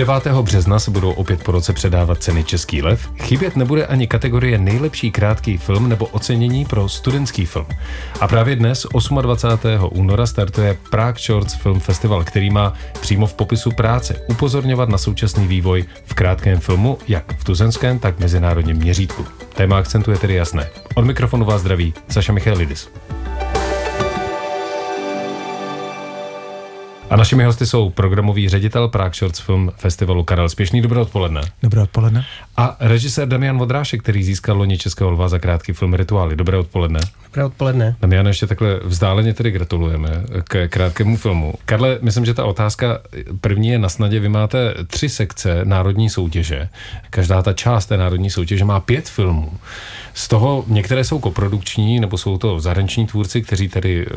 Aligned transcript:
Už 0.00 0.06
9. 0.06 0.26
března 0.42 0.78
se 0.78 0.90
budou 0.90 1.12
opět 1.12 1.44
po 1.44 1.52
roce 1.52 1.72
předávat 1.72 2.22
ceny 2.22 2.44
Český 2.44 2.82
lev. 2.82 3.10
Chybět 3.22 3.56
nebude 3.56 3.86
ani 3.86 4.06
kategorie 4.06 4.58
nejlepší 4.58 5.10
krátký 5.10 5.56
film 5.56 5.88
nebo 5.88 6.06
ocenění 6.06 6.64
pro 6.64 6.88
studentský 6.88 7.46
film. 7.46 7.66
A 8.20 8.28
právě 8.28 8.56
dnes, 8.56 8.86
28. 9.22 9.88
února, 9.92 10.26
startuje 10.26 10.76
Prague 10.90 11.22
Shorts 11.22 11.54
Film 11.54 11.80
Festival, 11.80 12.24
který 12.24 12.50
má 12.50 12.72
přímo 13.00 13.26
v 13.26 13.34
popisu 13.34 13.70
práce 13.70 14.16
upozorňovat 14.28 14.88
na 14.88 14.98
současný 14.98 15.46
vývoj 15.46 15.84
v 16.04 16.14
krátkém 16.14 16.60
filmu, 16.60 16.98
jak 17.08 17.38
v 17.38 17.44
tuzemském, 17.44 17.98
tak 17.98 18.16
v 18.16 18.20
mezinárodním 18.20 18.76
měřítku. 18.76 19.24
Téma 19.54 19.78
akcentu 19.78 20.10
je 20.10 20.18
tedy 20.18 20.34
jasné. 20.34 20.70
Od 20.94 21.04
mikrofonu 21.04 21.44
vás 21.44 21.60
zdraví 21.60 21.94
Saša 22.08 22.32
Michalidis. 22.32 22.90
A 27.10 27.16
našimi 27.16 27.44
hosty 27.44 27.66
jsou 27.66 27.90
programový 27.90 28.48
ředitel 28.48 28.88
Prague 28.88 29.14
Shorts 29.14 29.40
Film 29.40 29.72
Festivalu 29.76 30.24
Karel 30.24 30.48
Spěšný. 30.48 30.82
Dobré 30.82 31.00
odpoledne. 31.00 31.40
Dobré 31.62 31.82
odpoledne. 31.82 32.24
A 32.56 32.76
režisér 32.80 33.28
Damian 33.28 33.58
Vodrášek, 33.58 34.02
který 34.02 34.22
získal 34.22 34.58
loni 34.58 34.78
Českého 34.78 35.10
lva 35.10 35.28
za 35.28 35.38
krátký 35.38 35.72
film 35.72 35.94
Rituály. 35.94 36.36
Dobré 36.36 36.56
odpoledne. 36.56 37.00
Dobré 37.24 37.44
odpoledne. 37.44 37.96
Damian, 38.00 38.26
ještě 38.26 38.46
takhle 38.46 38.80
vzdáleně 38.84 39.34
tedy 39.34 39.50
gratulujeme 39.50 40.08
k 40.44 40.68
krátkému 40.68 41.16
filmu. 41.16 41.54
Karle, 41.64 41.98
myslím, 42.02 42.24
že 42.24 42.34
ta 42.34 42.44
otázka 42.44 42.98
první 43.40 43.68
je 43.68 43.78
na 43.78 43.88
snadě. 43.88 44.20
Vy 44.20 44.28
máte 44.28 44.74
tři 44.86 45.08
sekce 45.08 45.64
národní 45.64 46.10
soutěže. 46.10 46.68
Každá 47.10 47.42
ta 47.42 47.52
část 47.52 47.86
té 47.86 47.96
národní 47.96 48.30
soutěže 48.30 48.64
má 48.64 48.80
pět 48.80 49.08
filmů. 49.08 49.52
Z 50.14 50.28
toho 50.28 50.64
některé 50.66 51.04
jsou 51.04 51.18
koprodukční, 51.18 52.00
nebo 52.00 52.18
jsou 52.18 52.38
to 52.38 52.60
zahraniční 52.60 53.06
tvůrci, 53.06 53.42
kteří 53.42 53.68
tedy 53.68 54.06
uh, 54.06 54.12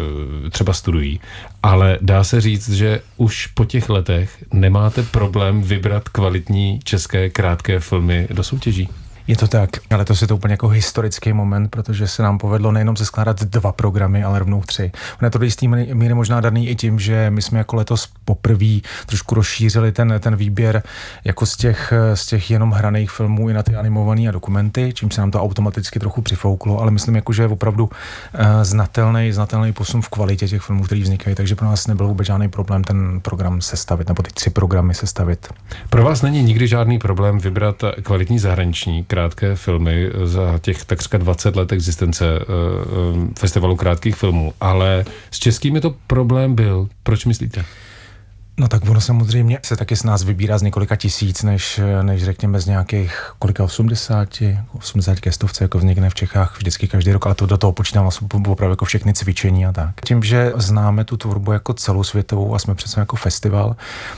třeba 0.49 0.73
studují, 0.73 1.19
ale 1.63 1.97
dá 2.01 2.23
se 2.23 2.41
říct, 2.41 2.69
že 2.69 3.01
už 3.17 3.47
po 3.47 3.65
těch 3.65 3.89
letech 3.89 4.43
nemáte 4.53 5.03
problém 5.03 5.61
vybrat 5.61 6.09
kvalitní 6.09 6.79
české 6.83 7.29
krátké 7.29 7.79
filmy 7.79 8.27
do 8.31 8.43
soutěží. 8.43 8.89
Je 9.27 9.37
to 9.37 9.47
tak, 9.47 9.69
ale 9.89 10.05
to 10.05 10.13
je 10.21 10.27
to 10.27 10.35
úplně 10.35 10.53
jako 10.53 10.67
historický 10.67 11.33
moment, 11.33 11.69
protože 11.69 12.07
se 12.07 12.23
nám 12.23 12.37
povedlo 12.37 12.71
nejenom 12.71 12.95
se 12.95 13.05
skládat 13.05 13.43
dva 13.43 13.71
programy, 13.71 14.23
ale 14.23 14.39
rovnou 14.39 14.61
tři. 14.61 14.91
On 15.21 15.25
je 15.25 15.29
to 15.29 15.37
do 15.37 15.45
jistý 15.45 15.67
míry 15.67 16.13
možná 16.13 16.41
daný 16.41 16.69
i 16.69 16.75
tím, 16.75 16.99
že 16.99 17.29
my 17.29 17.41
jsme 17.41 17.57
jako 17.57 17.75
letos 17.75 18.09
poprvé 18.25 18.79
trošku 19.05 19.35
rozšířili 19.35 19.91
ten, 19.91 20.13
ten 20.19 20.35
výběr 20.35 20.83
jako 21.23 21.45
z 21.45 21.57
těch, 21.57 21.93
z 22.13 22.25
těch 22.25 22.51
jenom 22.51 22.71
hraných 22.71 23.11
filmů 23.11 23.49
i 23.49 23.53
na 23.53 23.63
ty 23.63 23.75
animované 23.75 24.27
a 24.27 24.31
dokumenty, 24.31 24.91
čím 24.93 25.11
se 25.11 25.21
nám 25.21 25.31
to 25.31 25.41
automaticky 25.41 25.99
trochu 25.99 26.21
přifouklo, 26.21 26.79
ale 26.79 26.91
myslím, 26.91 27.15
jako, 27.15 27.33
že 27.33 27.43
je 27.43 27.47
opravdu 27.47 27.83
uh, 27.83 28.41
znatelný, 28.63 29.31
znatelný 29.31 29.73
posun 29.73 30.01
v 30.01 30.09
kvalitě 30.09 30.47
těch 30.47 30.61
filmů, 30.61 30.83
které 30.83 31.01
vznikají, 31.01 31.35
takže 31.35 31.55
pro 31.55 31.67
nás 31.67 31.87
nebyl 31.87 32.07
vůbec 32.07 32.27
žádný 32.27 32.49
problém 32.49 32.83
ten 32.83 33.19
program 33.21 33.61
sestavit, 33.61 34.07
nebo 34.07 34.23
ty 34.23 34.31
tři 34.33 34.49
programy 34.49 34.93
sestavit. 34.93 35.53
Pro 35.89 36.03
vás 36.03 36.21
není 36.21 36.43
nikdy 36.43 36.67
žádný 36.67 36.99
problém 36.99 37.39
vybrat 37.39 37.83
kvalitní 38.03 38.39
zahraniční 38.39 39.03
krátké 39.13 39.55
filmy 39.55 40.09
za 40.23 40.59
těch 40.59 40.85
takřka 40.85 41.17
20 41.17 41.55
let 41.55 41.71
existence 41.71 42.39
uh, 42.39 43.27
festivalu 43.39 43.75
krátkých 43.75 44.15
filmů, 44.15 44.53
ale 44.61 45.05
s 45.31 45.39
českými 45.39 45.81
to 45.81 45.95
problém 46.07 46.55
byl. 46.55 46.87
Proč 47.03 47.25
myslíte? 47.25 47.65
No 48.57 48.67
tak 48.67 48.89
ono 48.89 49.01
samozřejmě 49.01 49.59
se 49.63 49.75
taky 49.75 49.95
s 49.95 50.03
nás 50.03 50.23
vybírá 50.23 50.57
z 50.57 50.61
několika 50.61 50.95
tisíc, 50.95 51.43
než, 51.43 51.79
než 52.01 52.23
řekněme 52.23 52.59
z 52.59 52.65
nějakých 52.65 53.31
kolika 53.39 53.63
80, 53.63 54.29
80 54.73 55.19
ke 55.19 55.31
stovce, 55.31 55.63
jako 55.63 55.77
vznikne 55.77 56.09
v 56.09 56.13
Čechách 56.13 56.57
vždycky 56.57 56.87
každý 56.87 57.11
rok, 57.11 57.25
ale 57.25 57.35
to 57.35 57.45
do 57.45 57.57
toho 57.57 57.73
počítám 57.73 58.03
vlastně 58.03 58.27
opravdu 58.47 58.71
jako 58.71 58.85
všechny 58.85 59.13
cvičení 59.13 59.65
a 59.65 59.71
tak. 59.71 60.01
Tím, 60.05 60.23
že 60.23 60.53
známe 60.55 61.03
tu 61.03 61.17
tvorbu 61.17 61.51
jako 61.51 61.73
celosvětovou 61.73 62.55
a 62.55 62.59
jsme 62.59 62.75
přece 62.75 62.99
jako 62.99 63.15
festival, 63.15 63.75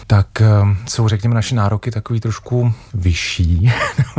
tak 0.08 0.28
um, 0.62 0.78
jsou 0.88 1.08
řekněme 1.08 1.36
naše 1.36 1.56
nároky 1.56 1.92
takový 1.92 2.20
trošku 2.20 2.74
vyšší. 2.94 3.72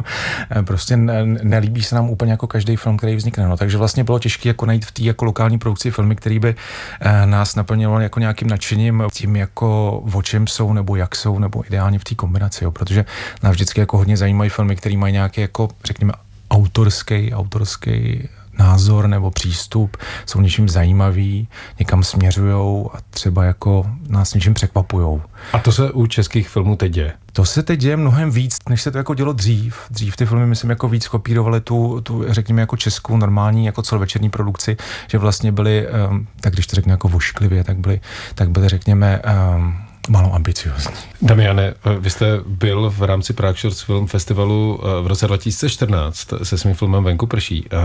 prostě 0.65 0.97
nelíbí 1.43 1.83
se 1.83 1.95
nám 1.95 2.11
úplně 2.11 2.33
jako 2.33 2.47
každý 2.47 2.77
film, 2.77 2.97
který 2.97 3.17
vznikne. 3.17 3.49
No, 3.49 3.57
takže 3.57 3.79
vlastně 3.79 4.05
bylo 4.05 4.19
těžké 4.19 4.49
jako 4.49 4.67
najít 4.67 4.87
v 4.87 4.93
té 4.93 5.03
jako 5.03 5.25
lokální 5.25 5.59
produkci 5.59 5.91
filmy, 5.91 6.17
který 6.17 6.39
by 6.39 6.55
uh, 6.55 7.27
nás 7.27 7.55
naplňoval 7.55 8.03
jako 8.03 8.21
nějakým 8.21 8.49
nadšením 8.49 9.03
tím 9.13 9.37
jako 9.37 10.03
o 10.13 10.23
čem 10.23 10.47
jsou, 10.47 10.73
nebo 10.73 10.97
jak 10.97 11.17
jsou, 11.17 11.39
nebo 11.39 11.67
ideálně 11.67 11.99
v 11.99 12.05
té 12.05 12.15
kombinaci, 12.15 12.65
jo, 12.65 12.71
protože 12.71 13.05
nás 13.43 13.53
vždycky 13.53 13.81
jako 13.81 13.97
hodně 13.97 14.17
zajímají 14.17 14.51
filmy, 14.51 14.77
které 14.77 14.97
mají 14.97 15.13
nějaký 15.13 15.41
jako, 15.41 15.69
řekněme, 15.85 16.13
autorský, 16.51 17.35
autorský 17.35 18.29
názor 18.59 19.07
nebo 19.07 19.31
přístup, 19.31 19.97
jsou 20.27 20.41
něčím 20.41 20.69
zajímavý, 20.69 21.49
někam 21.79 22.05
směřují 22.05 22.87
a 22.93 22.99
třeba 23.11 23.45
jako 23.45 23.87
nás 24.09 24.35
něčím 24.35 24.55
překvapujou. 24.55 25.23
A 25.53 25.59
to 25.59 25.73
se 25.73 25.91
u 25.91 26.07
českých 26.07 26.49
filmů 26.49 26.77
teď 26.77 26.93
děje? 26.93 27.13
To 27.33 27.45
se 27.45 27.63
teď 27.63 27.81
děje 27.81 27.97
mnohem 27.97 28.31
víc, 28.31 28.57
než 28.69 28.83
se 28.83 28.91
to 28.91 28.99
jako 28.99 29.15
dělo 29.15 29.33
dřív. 29.33 29.77
Dřív 29.91 30.17
ty 30.17 30.27
filmy, 30.27 30.47
myslím, 30.47 30.71
jako 30.71 30.89
víc 30.89 31.09
kopírovaly 31.09 31.61
tu, 31.61 32.01
tu, 32.01 32.25
řekněme, 32.29 32.61
jako 32.61 32.77
českou 32.77 33.17
normální, 33.17 33.67
jako 33.67 33.83
celovečerní 33.83 34.31
produkci, 34.31 34.77
že 35.09 35.19
vlastně 35.19 35.53
byly, 35.53 35.87
um, 36.11 36.27
tak 36.41 36.53
když 36.53 36.67
to 36.67 36.77
řeknu 36.77 36.93
jako 36.93 37.09
vošklivě, 37.09 37.65
tak 37.65 37.79
byly, 37.79 38.01
tak 38.35 38.51
byly 38.51 38.69
řekněme, 38.69 39.23
um, 39.57 39.77
málo 40.09 40.35
ambiciozní. 40.35 40.95
Damiane, 41.23 41.75
vy 41.99 42.11
jste 42.11 42.41
byl 42.47 42.91
v 42.91 43.03
rámci 43.03 43.33
Prague 43.33 43.61
Shorts 43.61 43.81
Film 43.81 44.07
Festivalu 44.07 44.81
eh, 44.81 45.03
v 45.03 45.07
roce 45.07 45.27
2014 45.27 46.29
se 46.43 46.59
svým 46.59 46.75
filmem 46.75 47.05
Venku 47.05 47.27
prší. 47.27 47.67
Eh, 47.73 47.77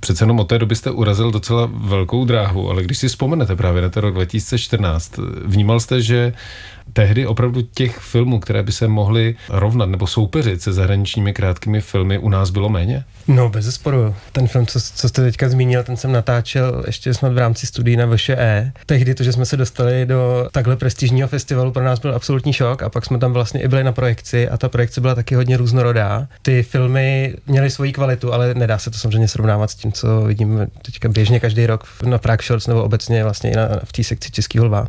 přece 0.00 0.22
jenom 0.24 0.40
od 0.40 0.48
té 0.48 0.58
doby 0.58 0.76
jste 0.76 0.90
urazil 0.90 1.30
docela 1.30 1.70
velkou 1.74 2.24
dráhu, 2.24 2.70
ale 2.70 2.82
když 2.82 2.98
si 2.98 3.08
vzpomenete 3.08 3.56
právě 3.56 3.82
na 3.82 3.88
ten 3.88 4.02
rok 4.02 4.14
2014, 4.14 5.12
vnímal 5.44 5.80
jste, 5.80 6.02
že 6.02 6.32
tehdy 6.92 7.26
opravdu 7.26 7.62
těch 7.62 7.98
filmů, 7.98 8.40
které 8.40 8.62
by 8.62 8.72
se 8.72 8.88
mohly 8.88 9.36
rovnat 9.48 9.86
nebo 9.86 10.06
soupeřit 10.06 10.62
se 10.62 10.72
zahraničními 10.72 11.32
krátkými 11.32 11.80
filmy, 11.80 12.18
u 12.18 12.28
nás 12.28 12.50
bylo 12.50 12.68
méně? 12.68 13.04
No, 13.28 13.48
bez 13.48 13.64
zesporu. 13.64 14.14
Ten 14.32 14.48
film, 14.48 14.66
co, 14.66 14.80
co 14.80 15.08
jste 15.08 15.22
teďka 15.22 15.48
zmínil, 15.48 15.82
ten 15.84 15.96
jsem 15.96 16.12
natáčel 16.12 16.82
ještě 16.86 17.14
snad 17.14 17.32
v 17.32 17.38
rámci 17.38 17.66
studií 17.66 17.96
na 17.96 18.06
VŠE. 18.06 18.72
Tehdy 18.86 19.14
to, 19.14 19.22
že 19.22 19.32
jsme 19.32 19.46
se 19.46 19.56
dostali 19.56 20.06
do 20.06 20.48
takhle 20.52 20.76
prestižního 20.76 21.28
festivalu, 21.28 21.72
pro 21.72 21.84
nás 21.84 21.98
byl 21.98 22.14
absolutní 22.14 22.52
šok 22.52 22.82
a 22.82 22.88
pak 22.88 23.06
jsme 23.06 23.18
tam 23.18 23.32
vlastně 23.32 23.62
i 23.62 23.68
byli 23.68 23.84
na 23.84 23.92
projekci 23.92 24.48
a 24.48 24.56
ta 24.56 24.68
projekce 24.68 25.00
byla 25.00 25.14
taky 25.14 25.34
hodně 25.34 25.56
různorodá. 25.56 26.28
Ty 26.42 26.62
filmy 26.62 27.34
měly 27.46 27.70
svoji 27.70 27.92
kvalitu, 27.92 28.32
ale 28.32 28.54
nedá 28.54 28.78
se 28.78 28.90
to 28.90 28.98
samozřejmě 28.98 29.28
srovnávat 29.28 29.70
s 29.70 29.74
tím, 29.74 29.92
co 29.92 30.20
vidím 30.20 30.66
teďka 30.82 31.08
běžně 31.08 31.40
každý 31.40 31.66
rok 31.66 31.84
na 32.04 32.18
Prague 32.18 32.46
Shorts 32.46 32.66
nebo 32.66 32.82
obecně 32.82 33.24
vlastně 33.24 33.50
i 33.50 33.56
na, 33.56 33.68
v 33.84 33.92
té 33.92 34.04
sekci 34.04 34.30
Českého 34.30 34.66
lva. 34.66 34.88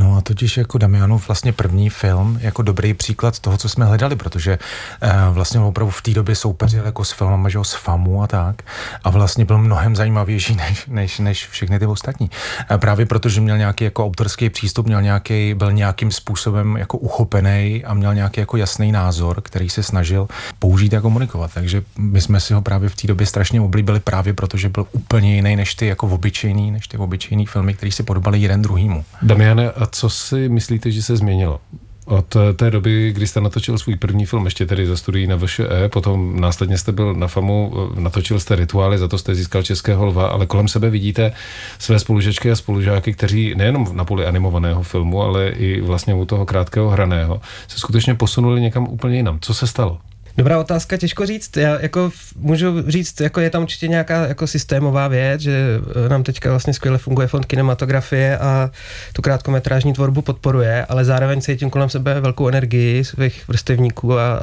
No 0.00 0.16
a 0.16 0.20
totiž 0.20 0.56
jako 0.56 0.78
Damianův 0.78 1.28
vlastně 1.28 1.52
první 1.52 1.90
film, 1.90 2.38
jako 2.40 2.62
dobrý 2.62 2.94
příklad 2.94 3.38
toho, 3.38 3.58
co 3.58 3.68
jsme 3.68 3.84
hledali, 3.84 4.16
protože 4.16 4.58
eh, 5.00 5.10
vlastně 5.30 5.60
opravdu 5.60 5.90
v 5.90 6.02
té 6.02 6.10
době 6.10 6.34
soupeřil 6.34 6.84
jako 6.84 7.04
s 7.04 7.12
filmem, 7.12 7.50
že 7.50 7.58
s 7.62 7.74
FAMu 7.74 8.22
a 8.22 8.26
tak 8.26 8.62
a 9.04 9.10
vlastně 9.10 9.44
byl 9.44 9.58
mnohem 9.58 9.96
zajímavější 9.96 10.54
než, 10.68 10.86
než, 10.86 11.18
než 11.18 11.48
všechny 11.48 11.78
ty 11.78 11.86
ostatní. 11.86 12.30
Eh, 12.70 12.78
právě 12.78 13.06
protože 13.06 13.40
měl 13.40 13.58
nějaký 13.58 13.84
jako 13.84 14.04
autorský 14.04 14.50
přístup, 14.50 14.86
měl 14.86 15.02
nějaký, 15.02 15.54
byl 15.54 15.72
nějakým 15.72 16.10
způsobem 16.10 16.76
jako 16.76 16.98
uchopený 16.98 17.84
a 17.84 17.94
měl 17.94 18.14
nějaký 18.14 18.40
jako 18.40 18.56
jasný 18.56 18.92
názor, 18.92 19.40
který 19.40 19.70
se 19.70 19.82
snažil 19.82 20.28
použít 20.58 20.94
a 20.94 21.00
komunikovat. 21.00 21.50
Takže 21.54 21.82
my 21.98 22.20
jsme 22.20 22.40
si 22.40 22.54
ho 22.54 22.62
právě 22.62 22.88
v 22.88 22.96
té 22.96 23.06
době 23.06 23.26
strašně 23.26 23.60
oblíbili 23.60 24.00
právě 24.00 24.34
protože 24.34 24.68
byl 24.68 24.86
úplně 24.92 25.34
jiný 25.34 25.56
než 25.56 25.74
ty 25.74 25.86
jako 25.86 26.06
obyčejný, 26.06 26.70
než 26.70 26.88
ty 26.88 26.96
obyčejný 26.96 27.46
filmy, 27.46 27.74
které 27.74 27.92
si 27.92 28.02
podobaly 28.02 28.38
jeden 28.38 28.62
druhýmu. 28.62 29.04
Damiane, 29.22 29.70
a 29.70 29.89
co 29.92 30.10
si 30.10 30.48
myslíte, 30.48 30.90
že 30.90 31.02
se 31.02 31.16
změnilo? 31.16 31.60
Od 32.06 32.36
té 32.56 32.70
doby, 32.70 33.12
kdy 33.12 33.26
jste 33.26 33.40
natočil 33.40 33.78
svůj 33.78 33.96
první 33.96 34.26
film, 34.26 34.44
ještě 34.44 34.66
tedy 34.66 34.86
za 34.86 34.96
studií 34.96 35.26
na 35.26 35.36
VŠE, 35.36 35.88
potom 35.92 36.40
následně 36.40 36.78
jste 36.78 36.92
byl 36.92 37.14
na 37.14 37.26
FAMu, 37.26 37.72
natočil 37.98 38.40
jste 38.40 38.56
rituály, 38.56 38.98
za 38.98 39.08
to 39.08 39.18
jste 39.18 39.34
získal 39.34 39.62
Českého 39.62 40.06
lva, 40.06 40.26
ale 40.26 40.46
kolem 40.46 40.68
sebe 40.68 40.90
vidíte 40.90 41.32
své 41.78 41.98
spolužečky 41.98 42.50
a 42.50 42.56
spolužáky, 42.56 43.12
kteří 43.12 43.54
nejenom 43.54 43.86
na 43.92 44.04
poli 44.04 44.26
animovaného 44.26 44.82
filmu, 44.82 45.22
ale 45.22 45.48
i 45.48 45.80
vlastně 45.80 46.14
u 46.14 46.24
toho 46.24 46.46
krátkého 46.46 46.90
hraného 46.90 47.40
se 47.68 47.78
skutečně 47.78 48.14
posunuli 48.14 48.60
někam 48.60 48.88
úplně 48.88 49.16
jinam. 49.16 49.38
Co 49.40 49.54
se 49.54 49.66
stalo? 49.66 49.98
Dobrá 50.40 50.58
otázka, 50.60 50.96
těžko 50.96 51.26
říct. 51.26 51.56
Já 51.56 51.80
jako 51.80 52.10
můžu 52.36 52.90
říct, 52.90 53.20
jako 53.20 53.40
je 53.40 53.50
tam 53.50 53.62
určitě 53.62 53.88
nějaká 53.88 54.26
jako 54.26 54.46
systémová 54.46 55.08
věc, 55.08 55.40
že 55.40 55.80
eh, 56.06 56.08
nám 56.08 56.22
teďka 56.22 56.50
vlastně 56.50 56.74
skvěle 56.74 56.98
funguje 56.98 57.26
fond 57.28 57.44
kinematografie 57.46 58.38
a 58.38 58.70
tu 59.12 59.22
krátkometrážní 59.22 59.92
tvorbu 59.92 60.22
podporuje, 60.22 60.86
ale 60.88 61.04
zároveň 61.04 61.40
cítím 61.40 61.70
kolem 61.70 61.88
sebe 61.88 62.20
velkou 62.20 62.48
energii 62.48 63.04
svých 63.04 63.48
vrstevníků 63.48 64.18
a, 64.18 64.32
a 64.32 64.40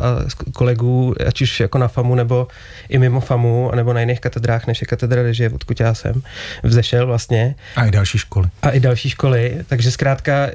kolegů, 0.54 1.16
ať 1.28 1.42
už 1.42 1.60
jako 1.60 1.78
na 1.78 1.88
FAMu 1.88 2.16
nebo 2.16 2.48
i 2.90 2.98
mimo 2.98 3.20
FAMu, 3.20 3.72
nebo 3.76 3.94
na 3.94 4.00
jiných 4.00 4.20
katedrách, 4.20 4.68
než 4.68 4.82
je 4.82 4.88
katedra 4.88 5.24
režie, 5.24 5.50
odkud 5.50 5.80
já 5.80 5.94
jsem 5.94 6.22
vzešel 6.64 7.08
vlastně. 7.08 7.56
A 7.76 7.86
i 7.86 7.92
další 7.92 8.18
školy. 8.18 8.48
A 8.62 8.70
i 8.70 8.80
další 8.80 9.10
školy, 9.10 9.58
takže 9.68 9.92
zkrátka 9.92 10.34
eh, 10.34 10.54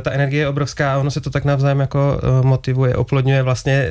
ta 0.00 0.10
energie 0.10 0.42
je 0.42 0.48
obrovská 0.48 0.94
a 0.94 0.98
ono 0.98 1.10
se 1.10 1.20
to 1.20 1.30
tak 1.30 1.44
navzájem 1.44 1.80
jako 1.80 2.20
eh, 2.22 2.46
motivuje, 2.46 2.96
oplodňuje 2.96 3.42
vlastně 3.42 3.88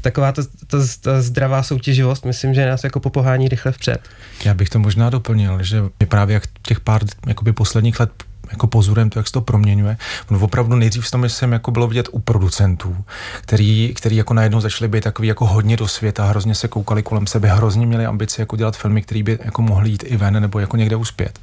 taková 0.00 0.32
ta, 0.32 0.42
ta, 0.66 0.78
ta 1.00 1.22
zdravá 1.22 1.62
soutěživost, 1.62 2.24
myslím, 2.24 2.54
že 2.54 2.66
nás 2.66 2.84
jako 2.84 3.00
popohání 3.00 3.48
rychle 3.48 3.72
vpřed. 3.72 4.00
Já 4.44 4.54
bych 4.54 4.68
to 4.68 4.78
možná 4.78 5.10
doplnil, 5.10 5.62
že 5.62 5.82
my 6.00 6.06
právě 6.06 6.34
jak 6.34 6.42
těch 6.62 6.80
pár 6.80 7.02
jakoby 7.26 7.52
posledních 7.52 8.00
let 8.00 8.10
jako 8.50 8.66
pozorem 8.66 9.10
to, 9.10 9.18
jak 9.18 9.26
se 9.26 9.32
to 9.32 9.40
proměňuje. 9.40 9.96
No 10.30 10.38
opravdu 10.40 10.76
nejdřív 10.76 11.10
tom 11.10 11.28
jsem 11.28 11.52
jako 11.52 11.70
bylo 11.70 11.88
vidět 11.88 12.08
u 12.12 12.18
producentů, 12.18 12.96
který, 13.40 13.92
který 13.96 14.16
jako 14.16 14.34
najednou 14.34 14.60
začali 14.60 14.88
být 14.88 15.04
takový 15.04 15.28
jako 15.28 15.46
hodně 15.46 15.76
do 15.76 15.88
světa, 15.88 16.24
hrozně 16.24 16.54
se 16.54 16.68
koukali 16.68 17.02
kolem 17.02 17.26
sebe, 17.26 17.48
hrozně 17.48 17.86
měli 17.86 18.06
ambice 18.06 18.42
jako 18.42 18.56
dělat 18.56 18.76
filmy, 18.76 19.02
které 19.02 19.22
by 19.22 19.38
jako 19.44 19.62
mohly 19.62 19.90
jít 19.90 20.04
i 20.06 20.16
ven 20.16 20.40
nebo 20.42 20.58
jako 20.58 20.76
někde 20.76 20.96
uspět. 20.96 21.38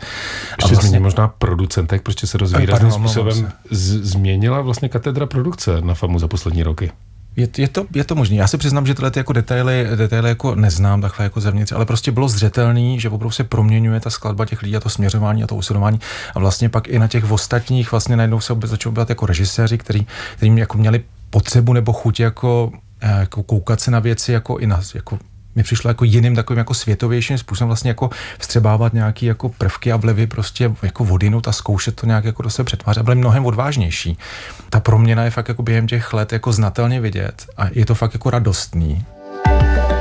A 0.63 0.67
vlastně, 0.67 0.99
možná 0.99 1.27
producentek, 1.27 2.01
prostě 2.01 2.27
se 2.27 2.37
rozvírazným 2.37 2.91
způsobem 2.91 3.51
z- 3.69 4.01
změnila 4.03 4.61
vlastně 4.61 4.89
katedra 4.89 5.25
produkce 5.25 5.81
na 5.81 5.93
FAMu 5.93 6.19
za 6.19 6.27
poslední 6.27 6.63
roky. 6.63 6.91
Je, 7.35 7.47
je, 7.57 7.67
to, 7.67 7.85
je 7.95 8.03
to 8.03 8.15
možné. 8.15 8.35
Já 8.35 8.47
se 8.47 8.57
přiznám, 8.57 8.85
že 8.85 8.93
tyhle 8.93 9.11
ty 9.11 9.19
jako 9.19 9.33
detaily, 9.33 9.87
detaily 9.95 10.29
jako 10.29 10.55
neznám 10.55 11.01
takhle 11.01 11.23
jako 11.23 11.41
zevnitř, 11.41 11.71
ale 11.71 11.85
prostě 11.85 12.11
bylo 12.11 12.29
zřetelný, 12.29 12.99
že 12.99 13.09
opravdu 13.09 13.31
se 13.31 13.43
proměňuje 13.43 13.99
ta 13.99 14.09
skladba 14.09 14.45
těch 14.45 14.61
lidí 14.61 14.75
a 14.75 14.79
to 14.79 14.89
směřování 14.89 15.43
a 15.43 15.47
to 15.47 15.55
usilování. 15.55 15.99
A 16.35 16.39
vlastně 16.39 16.69
pak 16.69 16.87
i 16.87 16.99
na 16.99 17.07
těch 17.07 17.31
ostatních 17.31 17.91
vlastně 17.91 18.15
najednou 18.15 18.39
se 18.39 18.53
začalo 18.63 18.93
být 18.93 19.09
jako 19.09 19.25
režiséři, 19.25 19.77
který, 19.77 20.07
který 20.35 20.57
jako 20.57 20.77
měli 20.77 21.03
potřebu 21.29 21.73
nebo 21.73 21.93
chuť 21.93 22.19
jako, 22.19 22.71
eh, 23.01 23.19
jako 23.19 23.43
koukat 23.43 23.81
se 23.81 23.91
na 23.91 23.99
věci 23.99 24.31
jako 24.31 24.57
i 24.57 24.67
na, 24.67 24.81
jako 24.95 25.19
mi 25.55 25.63
přišlo 25.63 25.89
jako 25.89 26.05
jiným 26.05 26.35
takovým 26.35 26.57
jako 26.57 26.73
světovějším 26.73 27.37
způsobem 27.37 27.67
vlastně 27.67 27.89
jako 27.89 28.09
vstřebávat 28.39 28.93
nějaký 28.93 29.25
jako 29.25 29.49
prvky 29.49 29.91
a 29.91 29.97
vlivy 29.97 30.27
prostě 30.27 30.71
jako 30.81 31.05
vodinout 31.05 31.47
a 31.47 31.51
zkoušet 31.51 31.95
to 31.95 32.05
nějak 32.05 32.25
jako 32.25 32.41
do 32.41 32.49
sebe 32.49 32.65
přetvářet 32.65 33.03
byly 33.03 33.15
mnohem 33.15 33.45
odvážnější. 33.45 34.17
Ta 34.69 34.79
proměna 34.79 35.23
je 35.23 35.29
fakt 35.29 35.49
jako 35.49 35.63
během 35.63 35.87
těch 35.87 36.13
let 36.13 36.33
jako 36.33 36.53
znatelně 36.53 37.01
vidět 37.01 37.45
a 37.57 37.67
je 37.71 37.85
to 37.85 37.95
fakt 37.95 38.13
jako 38.13 38.29
radostný. 38.29 39.05
Akcent. 39.45 40.00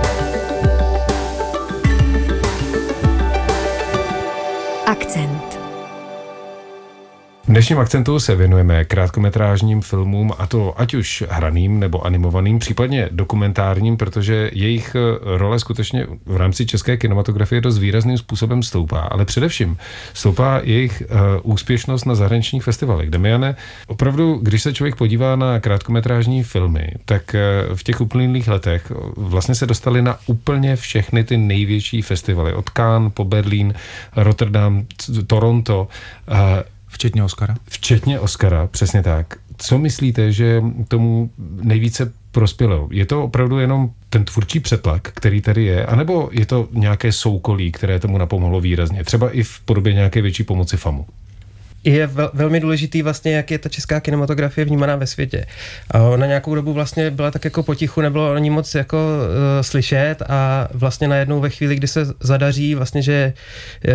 V 7.50 7.52
dnešním 7.52 7.78
akcentu 7.78 8.20
se 8.20 8.36
věnujeme 8.36 8.84
krátkometrážním 8.84 9.80
filmům, 9.80 10.32
a 10.38 10.46
to 10.46 10.80
ať 10.80 10.94
už 10.94 11.24
hraným 11.30 11.80
nebo 11.80 12.06
animovaným, 12.06 12.58
případně 12.58 13.08
dokumentárním, 13.10 13.96
protože 13.96 14.50
jejich 14.52 14.94
eh, 14.94 15.18
role 15.38 15.58
skutečně 15.58 16.06
v 16.26 16.36
rámci 16.36 16.66
české 16.66 16.96
kinematografie 16.96 17.60
dost 17.60 17.78
výrazným 17.78 18.18
způsobem 18.18 18.62
stoupá, 18.62 19.00
ale 19.00 19.24
především 19.24 19.76
stoupá 20.14 20.60
jejich 20.64 21.02
uh, 21.42 21.52
úspěšnost 21.52 22.04
na 22.04 22.14
zahraničních 22.14 22.62
festivalech. 22.62 23.10
Demiane, 23.10 23.56
opravdu, 23.86 24.38
když 24.42 24.62
se 24.62 24.74
člověk 24.74 24.96
podívá 24.96 25.36
na 25.36 25.60
krátkometrážní 25.60 26.42
filmy, 26.42 26.92
tak 27.04 27.34
uh, 27.68 27.76
v 27.76 27.82
těch 27.82 28.00
uplynulých 28.00 28.48
letech 28.48 28.92
vlastně 29.16 29.54
se 29.54 29.66
dostali 29.66 30.02
na 30.02 30.18
úplně 30.26 30.76
všechny 30.76 31.24
ty 31.24 31.36
největší 31.36 32.02
festivaly, 32.02 32.54
od 32.54 32.70
Cannes 32.70 33.12
po 33.14 33.24
Berlín, 33.24 33.74
Rotterdam, 34.16 34.86
Toronto, 35.26 35.88
Včetně 36.90 37.24
Oscara? 37.24 37.54
Včetně 37.68 38.20
Oscara, 38.20 38.66
přesně 38.66 39.02
tak. 39.02 39.34
Co 39.56 39.78
myslíte, 39.78 40.32
že 40.32 40.62
tomu 40.88 41.30
nejvíce 41.62 42.12
prospělo? 42.30 42.88
Je 42.92 43.06
to 43.06 43.24
opravdu 43.24 43.58
jenom 43.58 43.90
ten 44.10 44.24
tvůrčí 44.24 44.60
přetlak, 44.60 45.02
který 45.02 45.40
tady 45.40 45.64
je, 45.64 45.86
anebo 45.86 46.28
je 46.32 46.46
to 46.46 46.68
nějaké 46.72 47.12
soukolí, 47.12 47.72
které 47.72 47.98
tomu 47.98 48.18
napomohlo 48.18 48.60
výrazně, 48.60 49.04
třeba 49.04 49.30
i 49.30 49.42
v 49.42 49.60
podobě 49.60 49.92
nějaké 49.92 50.22
větší 50.22 50.44
pomoci 50.44 50.76
FAMu? 50.76 51.06
Je 51.84 52.06
vel, 52.06 52.30
velmi 52.34 52.60
důležitý 52.60 53.02
vlastně, 53.02 53.36
jak 53.36 53.50
je 53.50 53.58
ta 53.58 53.68
česká 53.68 54.00
kinematografie 54.00 54.64
vnímaná 54.64 54.96
ve 54.96 55.06
světě. 55.06 55.46
A 55.90 56.16
na 56.16 56.26
nějakou 56.26 56.54
dobu 56.54 56.72
vlastně 56.72 57.10
byla 57.10 57.30
tak 57.30 57.44
jako 57.44 57.62
potichu, 57.62 58.00
nebylo 58.00 58.32
o 58.32 58.38
ní 58.38 58.50
moc 58.50 58.74
jako 58.74 58.96
uh, 58.96 59.62
slyšet 59.62 60.16
a 60.28 60.68
vlastně 60.74 61.08
najednou 61.08 61.40
ve 61.40 61.50
chvíli, 61.50 61.76
kdy 61.76 61.88
se 61.88 62.06
zadaří 62.20 62.74
vlastně, 62.74 63.02
že 63.02 63.32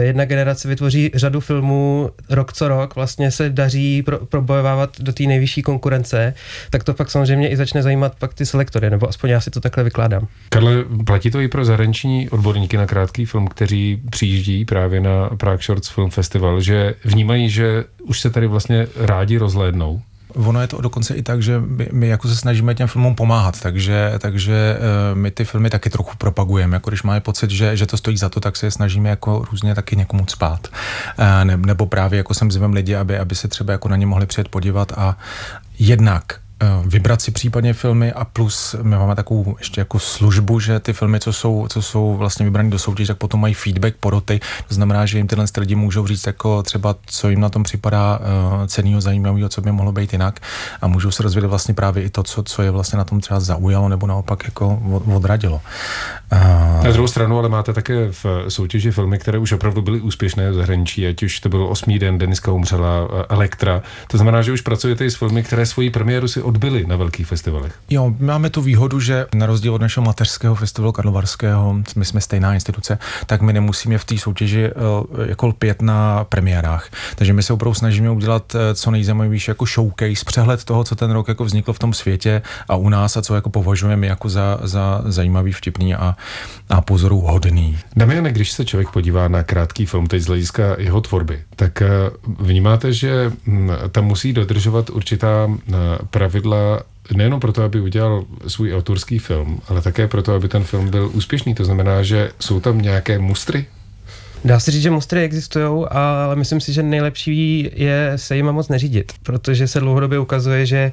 jedna 0.01 0.25
generace 0.25 0.67
vytvoří 0.67 1.11
řadu 1.13 1.39
filmů 1.39 2.09
rok 2.29 2.53
co 2.53 2.67
rok, 2.67 2.95
vlastně 2.95 3.31
se 3.31 3.49
daří 3.49 4.03
pro, 4.03 4.17
probojovávat 4.25 5.01
do 5.01 5.13
té 5.13 5.23
nejvyšší 5.23 5.61
konkurence, 5.61 6.33
tak 6.69 6.83
to 6.83 6.93
pak 6.93 7.11
samozřejmě 7.11 7.49
i 7.49 7.57
začne 7.57 7.83
zajímat 7.83 8.15
pak 8.19 8.33
ty 8.33 8.45
selektory, 8.45 8.89
nebo 8.89 9.09
aspoň 9.09 9.29
já 9.29 9.41
si 9.41 9.51
to 9.51 9.61
takhle 9.61 9.83
vykládám. 9.83 10.27
Karle, 10.49 10.71
platí 11.05 11.31
to 11.31 11.39
i 11.39 11.47
pro 11.47 11.65
zahraniční 11.65 12.29
odborníky 12.29 12.77
na 12.77 12.85
krátký 12.85 13.25
film, 13.25 13.47
kteří 13.47 14.01
přijíždí 14.09 14.65
právě 14.65 15.01
na 15.01 15.29
Prague 15.29 15.63
Shorts 15.63 15.89
Film 15.89 16.09
Festival, 16.09 16.61
že 16.61 16.93
vnímají, 17.05 17.49
že 17.49 17.74
už 18.03 18.19
se 18.19 18.29
tady 18.29 18.47
vlastně 18.47 18.87
rádi 18.95 19.37
rozhlédnou. 19.37 20.01
Ono 20.35 20.61
je 20.61 20.67
to 20.67 20.81
dokonce 20.81 21.15
i 21.15 21.21
tak, 21.21 21.41
že 21.41 21.59
my, 21.59 21.89
my 21.91 22.07
jako 22.07 22.27
se 22.27 22.35
snažíme 22.35 22.75
těm 22.75 22.87
filmům 22.87 23.15
pomáhat, 23.15 23.59
takže, 23.59 24.13
takže 24.19 24.77
uh, 24.77 25.17
my 25.17 25.31
ty 25.31 25.45
filmy 25.45 25.69
taky 25.69 25.89
trochu 25.89 26.17
propagujeme. 26.17 26.75
Jako 26.75 26.89
když 26.89 27.03
máme 27.03 27.19
pocit, 27.19 27.51
že, 27.51 27.77
že 27.77 27.85
to 27.85 27.97
stojí 27.97 28.17
za 28.17 28.29
to, 28.29 28.39
tak 28.39 28.57
se 28.57 28.65
je 28.65 28.71
snažíme 28.71 29.09
jako 29.09 29.45
různě 29.51 29.75
taky 29.75 29.95
někomu 29.95 30.25
spát. 30.27 30.67
Uh, 31.19 31.25
ne, 31.43 31.57
nebo 31.57 31.85
právě 31.85 32.17
jako 32.17 32.33
sem 32.33 32.51
zvem 32.51 32.73
lidi, 32.73 32.95
aby, 32.95 33.17
aby 33.17 33.35
se 33.35 33.47
třeba 33.47 33.71
jako 33.71 33.89
na 33.89 33.95
ně 33.95 34.05
mohli 34.05 34.25
přijet 34.25 34.49
podívat 34.49 34.91
a 34.97 35.17
jednak 35.79 36.25
Eh, 36.27 36.44
vybrat 36.85 37.21
si 37.21 37.31
případně 37.31 37.73
filmy 37.73 38.13
a 38.13 38.25
plus 38.25 38.75
my 38.81 38.95
máme 38.95 39.15
takovou 39.15 39.55
ještě 39.59 39.81
jako 39.81 39.99
službu, 39.99 40.59
že 40.59 40.79
ty 40.79 40.93
filmy, 40.93 41.19
co 41.19 41.33
jsou, 41.33 41.67
co 41.69 41.81
jsou 41.81 42.17
vlastně 42.17 42.45
vybrané 42.45 42.69
do 42.69 42.79
soutěže, 42.79 43.07
tak 43.07 43.17
potom 43.17 43.41
mají 43.41 43.53
feedback, 43.53 43.95
poroty. 43.99 44.39
To 44.67 44.73
znamená, 44.73 45.05
že 45.05 45.17
jim 45.17 45.27
tyhle 45.27 45.45
lidi 45.57 45.75
můžou 45.75 46.07
říct 46.07 46.27
jako 46.27 46.63
třeba, 46.63 46.95
co 47.05 47.29
jim 47.29 47.39
na 47.39 47.49
tom 47.49 47.63
připadá 47.63 48.19
uh, 48.19 48.65
cenného, 48.65 49.01
zajímavého, 49.01 49.49
co 49.49 49.61
by 49.61 49.71
mohlo 49.71 49.91
být 49.91 50.13
jinak 50.13 50.39
a 50.81 50.87
můžou 50.87 51.11
se 51.11 51.23
rozvědět 51.23 51.47
vlastně 51.47 51.73
právě 51.73 52.03
i 52.03 52.09
to, 52.09 52.23
co, 52.23 52.43
co 52.43 52.61
je 52.61 52.71
vlastně 52.71 52.97
na 52.97 53.03
tom 53.03 53.19
třeba 53.19 53.39
zaujalo 53.39 53.89
nebo 53.89 54.07
naopak 54.07 54.43
jako 54.43 54.79
odradilo. 55.15 55.61
Uh, 56.33 56.83
na 56.83 56.91
druhou 56.91 57.07
stranu 57.07 57.39
ale 57.39 57.49
máte 57.49 57.73
také 57.73 58.11
v 58.11 58.25
soutěži 58.47 58.91
filmy, 58.91 59.17
které 59.17 59.37
už 59.37 59.51
opravdu 59.51 59.81
byly 59.81 60.01
úspěšné 60.01 60.51
v 60.51 60.53
zahraničí, 60.53 61.07
ať 61.07 61.23
už 61.23 61.39
to 61.39 61.49
byl 61.49 61.67
osmý 61.67 61.99
den, 61.99 62.17
Deniska 62.17 62.51
umřela, 62.51 63.07
Elektra. 63.29 63.81
To 64.07 64.17
znamená, 64.17 64.41
že 64.41 64.51
už 64.51 64.61
pracujete 64.61 65.05
i 65.05 65.11
s 65.11 65.15
filmy, 65.15 65.43
které 65.43 65.65
svoji 65.65 65.89
premiéru 65.89 66.27
si 66.27 66.41
odbyli 66.45 66.85
na 66.85 66.95
velkých 66.95 67.27
festivalech. 67.27 67.73
Jo, 67.89 68.13
máme 68.19 68.49
tu 68.49 68.61
výhodu, 68.61 68.99
že 68.99 69.25
na 69.35 69.45
rozdíl 69.45 69.73
od 69.73 69.81
našeho 69.81 70.05
mateřského 70.05 70.55
festivalu 70.55 70.91
Karlovarského, 70.91 71.75
my 71.95 72.05
jsme 72.05 72.21
stejná 72.21 72.53
instituce, 72.53 72.97
tak 73.25 73.41
my 73.41 73.53
nemusíme 73.53 73.97
v 73.97 74.05
té 74.05 74.17
soutěži 74.17 74.69
uh, 74.71 75.25
jako 75.27 75.47
lpět 75.47 75.81
na 75.81 76.23
premiérách. 76.23 76.89
Takže 77.15 77.33
my 77.33 77.43
se 77.43 77.53
opravdu 77.53 77.73
snažíme 77.73 78.09
udělat 78.09 78.55
uh, 78.55 78.61
co 78.73 78.91
nejzajímavější 78.91 79.51
jako 79.51 79.65
showcase, 79.65 80.25
přehled 80.25 80.63
toho, 80.63 80.83
co 80.83 80.95
ten 80.95 81.11
rok 81.11 81.27
jako 81.27 81.45
vzniklo 81.45 81.73
v 81.73 81.79
tom 81.79 81.93
světě 81.93 82.41
a 82.67 82.75
u 82.75 82.89
nás 82.89 83.17
a 83.17 83.21
co 83.21 83.35
jako 83.35 83.49
považujeme 83.49 84.07
jako 84.07 84.29
za, 84.29 84.59
za 84.63 85.01
zajímavý, 85.05 85.51
vtipný 85.51 85.95
a, 85.95 86.15
a 86.69 86.81
pozoru 86.81 87.21
hodný. 87.21 87.77
Damiane, 87.95 88.31
když 88.31 88.51
se 88.51 88.65
člověk 88.65 88.89
podívá 88.89 89.27
na 89.27 89.43
krátký 89.43 89.85
film 89.85 90.07
teď 90.07 90.21
z 90.21 90.27
hlediska 90.27 90.63
jeho 90.77 91.01
tvorby, 91.01 91.41
tak 91.55 91.81
uh, 91.81 92.35
vnímáte, 92.45 92.93
že 92.93 93.31
hm, 93.47 93.69
tam 93.91 94.05
musí 94.05 94.33
dodržovat 94.33 94.89
určitá 94.89 95.49
pravidla 96.09 96.34
pravidla 96.35 96.83
nejenom 97.15 97.39
proto, 97.39 97.63
aby 97.63 97.81
udělal 97.81 98.25
svůj 98.47 98.75
autorský 98.75 99.19
film, 99.19 99.61
ale 99.67 99.81
také 99.81 100.07
proto, 100.07 100.33
aby 100.33 100.47
ten 100.47 100.63
film 100.63 100.89
byl 100.89 101.09
úspěšný. 101.13 101.55
To 101.55 101.65
znamená, 101.65 102.03
že 102.03 102.31
jsou 102.39 102.59
tam 102.59 102.81
nějaké 102.81 103.19
mustry, 103.19 103.65
Dá 104.45 104.59
se 104.59 104.71
říct, 104.71 104.81
že 104.81 104.91
mostry 104.91 105.23
existují, 105.23 105.85
ale 105.89 106.35
myslím 106.35 106.61
si, 106.61 106.73
že 106.73 106.83
nejlepší 106.83 107.69
je 107.75 108.13
se 108.15 108.35
jima 108.35 108.51
moc 108.51 108.67
neřídit, 108.67 109.13
protože 109.23 109.67
se 109.67 109.79
dlouhodobě 109.79 110.19
ukazuje, 110.19 110.65
že 110.65 110.91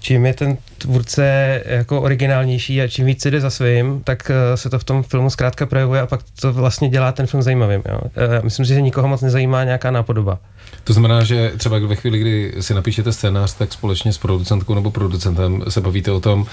čím 0.00 0.26
je 0.26 0.34
ten 0.34 0.56
tvůrce 0.78 1.24
jako 1.66 2.02
originálnější 2.02 2.82
a 2.82 2.88
čím 2.88 3.06
víc 3.06 3.26
jde 3.26 3.40
za 3.40 3.50
svým, 3.50 4.00
tak 4.04 4.30
eh, 4.30 4.56
se 4.56 4.70
to 4.70 4.78
v 4.78 4.84
tom 4.84 5.02
filmu 5.02 5.30
zkrátka 5.30 5.66
projevuje 5.66 6.00
a 6.00 6.06
pak 6.06 6.20
to 6.40 6.52
vlastně 6.52 6.88
dělá 6.88 7.12
ten 7.12 7.26
film 7.26 7.42
zajímavým. 7.42 7.82
Jo. 7.88 8.00
Eh, 8.16 8.40
myslím 8.44 8.66
si, 8.66 8.74
že 8.74 8.80
nikoho 8.80 9.08
moc 9.08 9.20
nezajímá 9.20 9.64
nějaká 9.64 9.90
nápodoba. 9.90 10.38
To 10.84 10.92
znamená, 10.92 11.24
že 11.24 11.52
třeba 11.56 11.78
ve 11.78 11.94
chvíli, 11.94 12.18
kdy 12.18 12.54
si 12.60 12.74
napíšete 12.74 13.12
scénář, 13.12 13.54
tak 13.54 13.72
společně 13.72 14.12
s 14.12 14.18
producentkou 14.18 14.74
nebo 14.74 14.90
producentem 14.90 15.64
se 15.68 15.80
bavíte 15.80 16.10
o 16.10 16.20
tom, 16.20 16.46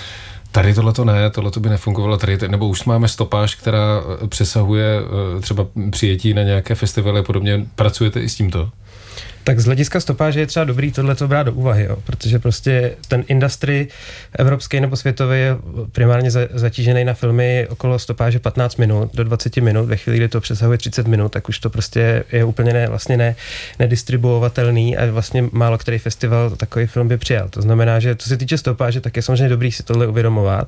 Tady 0.51 0.73
tohle 0.73 0.93
to 0.93 1.05
ne, 1.05 1.29
tohle 1.29 1.51
to 1.51 1.59
by 1.59 1.69
nefungovalo 1.69 2.17
tady, 2.17 2.37
nebo 2.47 2.67
už 2.67 2.83
máme 2.85 3.07
stopáž, 3.07 3.55
která 3.55 4.01
eh, 4.23 4.27
přesahuje 4.27 4.85
eh, 5.37 5.41
třeba 5.41 5.67
přijetí 5.91 6.33
na 6.33 6.43
nějaké 6.43 6.75
festivaly 6.75 7.19
a 7.19 7.23
podobně. 7.23 7.65
Pracujete 7.75 8.21
i 8.21 8.29
s 8.29 8.35
tímto? 8.35 8.69
Tak 9.49 9.59
z 9.59 9.65
hlediska 9.65 9.99
stopáže 9.99 10.39
je 10.39 10.47
třeba 10.47 10.63
dobrý 10.63 10.91
tohle 10.91 11.15
to 11.15 11.27
brát 11.27 11.43
do 11.43 11.53
úvahy, 11.53 11.83
jo, 11.83 11.97
protože 12.03 12.39
prostě 12.39 12.95
ten 13.07 13.23
industry 13.27 13.87
evropský 14.33 14.79
nebo 14.79 14.95
světový 14.95 15.37
je 15.37 15.57
primárně 15.91 16.31
za, 16.31 16.39
zatížený 16.53 17.03
na 17.03 17.13
filmy 17.13 17.67
okolo 17.69 17.99
stopáže 17.99 18.39
15 18.39 18.75
minut 18.75 19.15
do 19.15 19.23
20 19.23 19.57
minut. 19.57 19.85
Ve 19.85 19.97
chvíli, 19.97 20.17
kdy 20.17 20.27
to 20.27 20.41
přesahuje 20.41 20.77
30 20.77 21.07
minut, 21.07 21.31
tak 21.31 21.49
už 21.49 21.59
to 21.59 21.69
prostě 21.69 22.23
je 22.31 22.43
úplně 22.43 22.73
ne, 22.73 22.87
vlastně 22.87 23.17
ne, 23.17 23.35
nedistribuovatelný 23.79 24.97
a 24.97 25.11
vlastně 25.11 25.45
málo 25.51 25.77
který 25.77 25.97
festival 25.97 26.49
takový 26.49 26.85
film 26.85 27.07
by 27.07 27.17
přijal. 27.17 27.49
To 27.49 27.61
znamená, 27.61 27.99
že 27.99 28.15
co 28.15 28.29
se 28.29 28.37
týče 28.37 28.57
stopáže, 28.57 29.01
tak 29.01 29.15
je 29.15 29.21
samozřejmě 29.21 29.49
dobrý 29.49 29.71
si 29.71 29.83
tohle 29.83 30.07
uvědomovat. 30.07 30.67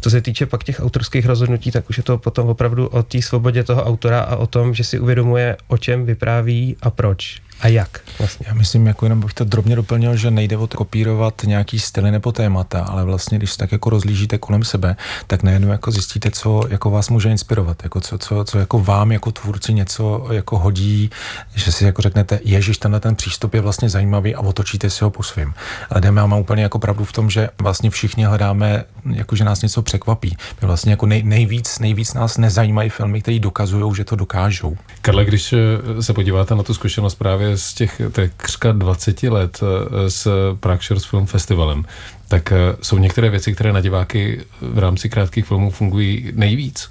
Co 0.00 0.10
se 0.10 0.20
týče 0.20 0.46
pak 0.46 0.64
těch 0.64 0.80
autorských 0.80 1.26
rozhodnutí, 1.26 1.70
tak 1.70 1.90
už 1.90 1.96
je 1.96 2.02
to 2.02 2.18
potom 2.18 2.48
opravdu 2.48 2.86
o 2.86 3.02
té 3.02 3.22
svobodě 3.22 3.64
toho 3.64 3.84
autora 3.84 4.20
a 4.20 4.36
o 4.36 4.46
tom, 4.46 4.74
že 4.74 4.84
si 4.84 4.98
uvědomuje, 4.98 5.56
o 5.68 5.78
čem 5.78 6.06
vypráví 6.06 6.76
a 6.82 6.90
proč 6.90 7.42
a 7.62 7.68
jak 7.68 8.00
vlastně? 8.18 8.46
Já 8.48 8.54
myslím, 8.54 8.86
jako 8.86 9.06
jenom 9.06 9.20
bych 9.20 9.34
to 9.34 9.44
drobně 9.44 9.76
doplnil, 9.76 10.16
že 10.16 10.30
nejde 10.30 10.56
o 10.56 10.66
to 10.66 10.76
kopírovat 10.76 11.42
nějaký 11.44 11.80
styly 11.80 12.10
nebo 12.10 12.32
témata, 12.32 12.82
ale 12.82 13.04
vlastně, 13.04 13.38
když 13.38 13.56
tak 13.56 13.72
jako 13.72 13.90
rozlížíte 13.90 14.38
kolem 14.38 14.64
sebe, 14.64 14.96
tak 15.26 15.42
nejenom 15.42 15.70
jako 15.70 15.90
zjistíte, 15.90 16.30
co 16.30 16.62
jako 16.68 16.90
vás 16.90 17.08
může 17.08 17.30
inspirovat, 17.30 17.82
jako 17.82 18.00
co, 18.00 18.18
co, 18.18 18.44
co 18.44 18.58
jako 18.58 18.78
vám 18.78 19.12
jako 19.12 19.32
tvůrci 19.32 19.74
něco 19.74 20.26
jako 20.30 20.58
hodí, 20.58 21.10
že 21.54 21.72
si 21.72 21.84
jako 21.84 22.02
řeknete, 22.02 22.40
ježiš, 22.44 22.78
tenhle 22.78 23.00
ten 23.00 23.16
přístup 23.16 23.54
je 23.54 23.60
vlastně 23.60 23.88
zajímavý 23.88 24.34
a 24.34 24.40
otočíte 24.40 24.90
si 24.90 25.04
ho 25.04 25.10
po 25.10 25.22
svým. 25.22 25.54
Ale 25.90 26.00
jdeme, 26.00 26.20
mám 26.20 26.40
úplně 26.40 26.62
jako 26.62 26.78
pravdu 26.78 27.04
v 27.04 27.12
tom, 27.12 27.30
že 27.30 27.48
vlastně 27.58 27.90
všichni 27.90 28.24
hledáme, 28.24 28.84
jako 29.12 29.36
že 29.36 29.44
nás 29.44 29.62
něco 29.62 29.82
překvapí. 29.82 30.36
My 30.60 30.66
vlastně 30.66 30.92
jako 30.92 31.06
nej, 31.06 31.22
nejvíc, 31.22 31.78
nejvíc 31.78 32.14
nás 32.14 32.38
nezajímají 32.38 32.90
filmy, 32.90 33.22
které 33.22 33.38
dokazují, 33.38 33.94
že 33.94 34.04
to 34.04 34.16
dokážou. 34.16 34.76
Karle, 35.02 35.24
když 35.24 35.54
se 36.00 36.12
podíváte 36.12 36.54
na 36.54 36.62
tu 36.62 36.74
zkušenost 36.74 37.14
právě 37.14 37.51
z 37.54 37.74
těch 37.74 38.00
křka 38.36 38.72
20 38.72 39.22
let 39.22 39.60
eh, 39.62 40.10
s 40.10 40.28
Prague 40.60 41.00
Film 41.00 41.26
Festivalem, 41.26 41.84
tak 42.28 42.52
eh, 42.52 42.56
jsou 42.82 42.98
některé 42.98 43.30
věci, 43.30 43.54
které 43.54 43.72
na 43.72 43.80
diváky 43.80 44.40
v 44.60 44.78
rámci 44.78 45.08
krátkých 45.08 45.44
filmů 45.46 45.70
fungují 45.70 46.32
nejvíc 46.34 46.88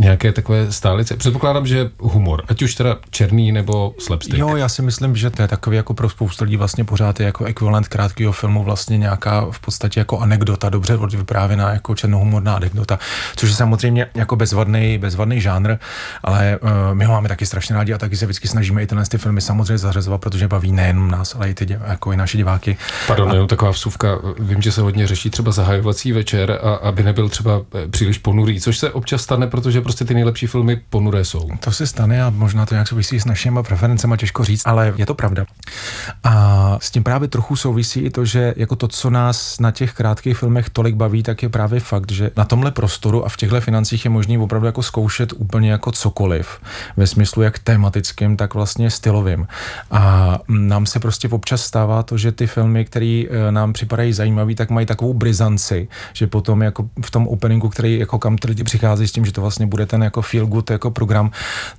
nějaké 0.00 0.32
takové 0.32 0.72
stálice. 0.72 1.16
Předpokládám, 1.16 1.66
že 1.66 1.90
humor, 1.98 2.44
ať 2.48 2.62
už 2.62 2.74
teda 2.74 2.96
černý 3.10 3.52
nebo 3.52 3.94
slapstick. 3.98 4.38
Jo, 4.38 4.56
já 4.56 4.68
si 4.68 4.82
myslím, 4.82 5.16
že 5.16 5.30
to 5.30 5.42
je 5.42 5.48
takový 5.48 5.76
jako 5.76 5.94
pro 5.94 6.08
spoustu 6.08 6.44
lidí 6.44 6.56
vlastně 6.56 6.84
pořád 6.84 7.20
je 7.20 7.26
jako 7.26 7.44
ekvivalent 7.44 7.88
krátkého 7.88 8.32
filmu 8.32 8.64
vlastně 8.64 8.98
nějaká 8.98 9.46
v 9.50 9.58
podstatě 9.58 10.00
jako 10.00 10.18
anekdota, 10.18 10.68
dobře 10.68 10.96
vyprávěná 10.96 11.72
jako 11.72 11.94
černohumorná 11.94 12.54
anekdota, 12.54 12.98
což 13.36 13.48
je 13.48 13.56
samozřejmě 13.56 14.06
jako 14.14 14.36
bezvadný, 14.36 14.98
bezvadný 14.98 15.40
žánr, 15.40 15.76
ale 16.24 16.58
uh, 16.62 16.70
my 16.92 17.04
ho 17.04 17.12
máme 17.12 17.28
taky 17.28 17.46
strašně 17.46 17.74
rádi 17.74 17.92
a 17.92 17.98
taky 17.98 18.16
se 18.16 18.26
vždycky 18.26 18.48
snažíme 18.48 18.82
i 18.82 18.86
tyhle 18.86 19.04
ty 19.04 19.18
filmy 19.18 19.40
samozřejmě 19.40 19.78
zařazovat, 19.78 20.20
protože 20.20 20.48
baví 20.48 20.72
nejen 20.72 21.08
nás, 21.08 21.34
ale 21.34 21.50
i 21.50 21.54
ty 21.54 21.78
jako 21.86 22.12
i 22.12 22.16
naše 22.16 22.36
diváky. 22.36 22.76
Pardon, 23.06 23.30
a... 23.30 23.32
jenom 23.32 23.48
taková 23.48 23.70
vsuvka. 23.70 24.18
Vím, 24.38 24.62
že 24.62 24.72
se 24.72 24.80
hodně 24.80 25.06
řeší 25.06 25.30
třeba 25.30 25.52
zahajovací 25.52 26.12
večer, 26.12 26.58
a 26.62 26.74
aby 26.74 27.02
nebyl 27.02 27.28
třeba 27.28 27.62
eh, 27.74 27.88
příliš 27.88 28.18
ponurý, 28.18 28.60
což 28.60 28.78
se 28.78 28.92
občas 28.92 29.22
stane, 29.22 29.46
protože 29.46 29.80
prostě 29.84 30.04
ty 30.04 30.14
nejlepší 30.14 30.46
filmy 30.46 30.80
ponuré 30.90 31.24
jsou. 31.24 31.48
To 31.60 31.72
se 31.72 31.86
stane 31.86 32.22
a 32.22 32.30
možná 32.30 32.66
to 32.66 32.74
nějak 32.74 32.88
souvisí 32.88 33.20
s 33.20 33.24
našimi 33.24 33.60
preferencemi, 33.62 34.16
těžko 34.16 34.44
říct, 34.44 34.62
ale 34.64 34.94
je 34.96 35.06
to 35.06 35.14
pravda. 35.14 35.44
A 36.24 36.76
s 36.80 36.90
tím 36.90 37.02
právě 37.02 37.28
trochu 37.28 37.56
souvisí 37.56 38.00
i 38.00 38.10
to, 38.10 38.24
že 38.24 38.54
jako 38.56 38.76
to, 38.76 38.88
co 38.88 39.10
nás 39.10 39.60
na 39.60 39.70
těch 39.70 39.92
krátkých 39.92 40.38
filmech 40.38 40.70
tolik 40.70 40.94
baví, 40.94 41.22
tak 41.22 41.42
je 41.42 41.48
právě 41.48 41.80
fakt, 41.80 42.12
že 42.12 42.30
na 42.36 42.44
tomhle 42.44 42.70
prostoru 42.70 43.26
a 43.26 43.28
v 43.28 43.36
těchto 43.36 43.60
financích 43.60 44.04
je 44.04 44.10
možný 44.10 44.38
opravdu 44.38 44.66
jako 44.66 44.82
zkoušet 44.82 45.32
úplně 45.36 45.70
jako 45.70 45.92
cokoliv. 45.92 46.58
Ve 46.96 47.06
smyslu 47.06 47.42
jak 47.42 47.58
tematickým, 47.58 48.36
tak 48.36 48.54
vlastně 48.54 48.90
stylovým. 48.90 49.46
A 49.90 50.38
nám 50.48 50.86
se 50.86 51.00
prostě 51.00 51.28
občas 51.28 51.62
stává 51.62 52.02
to, 52.02 52.18
že 52.18 52.32
ty 52.32 52.46
filmy, 52.46 52.84
které 52.84 53.24
eh, 53.30 53.52
nám 53.52 53.72
připadají 53.72 54.12
zajímavé, 54.12 54.54
tak 54.54 54.70
mají 54.70 54.86
takovou 54.86 55.14
brizanci, 55.14 55.88
že 56.12 56.26
potom 56.26 56.62
jako 56.62 56.88
v 57.04 57.10
tom 57.10 57.28
openingu, 57.28 57.68
který 57.68 57.98
jako 57.98 58.18
kam 58.18 58.36
lidi 58.44 58.64
přichází 58.64 59.08
s 59.08 59.12
tím, 59.12 59.24
že 59.24 59.32
to 59.32 59.40
vlastně 59.40 59.66
bude 59.74 59.86
ten 59.86 60.02
jako 60.02 60.22
feel 60.22 60.46
good 60.46 60.70
jako 60.70 60.90
program, 60.90 61.30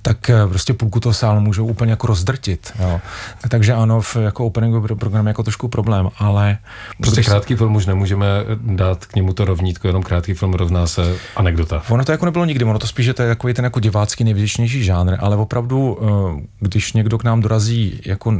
tak 0.02 0.30
eh, 0.30 0.46
prostě 0.48 0.74
půlku 0.74 1.00
toho 1.00 1.12
sálu 1.12 1.40
můžou 1.40 1.66
úplně 1.66 1.90
jako 1.90 2.06
rozdrtit. 2.06 2.72
Jo. 2.80 3.00
Takže 3.48 3.72
ano, 3.72 4.00
v, 4.00 4.16
jako 4.16 4.46
openingový 4.46 4.96
program 4.96 5.26
je 5.26 5.30
jako 5.30 5.42
trošku 5.42 5.68
problém, 5.68 6.08
ale... 6.18 6.58
Prostě 7.00 7.20
když... 7.20 7.26
krátký 7.26 7.56
film 7.56 7.74
už 7.74 7.86
nemůžeme 7.86 8.26
dát 8.60 9.06
k 9.06 9.16
němu 9.16 9.32
to 9.32 9.44
rovnítko, 9.44 9.86
jenom 9.88 10.02
krátký 10.02 10.34
film 10.34 10.54
rovná 10.54 10.86
se 10.86 11.16
anekdota. 11.36 11.82
Ono 11.88 12.04
to 12.04 12.12
jako 12.12 12.24
nebylo 12.24 12.44
nikdy, 12.44 12.64
ono 12.64 12.78
to 12.78 12.86
spíš, 12.86 13.06
že 13.06 13.14
to 13.14 13.22
je 13.22 13.28
takový 13.28 13.54
ten 13.54 13.64
jako 13.64 13.80
divácký 13.80 14.24
největšinější 14.24 14.84
žánr, 14.84 15.16
ale 15.20 15.36
opravdu, 15.36 15.98
eh, 16.00 16.42
když 16.60 16.92
někdo 16.92 17.18
k 17.18 17.24
nám 17.24 17.40
dorazí 17.40 18.00
jako, 18.04 18.34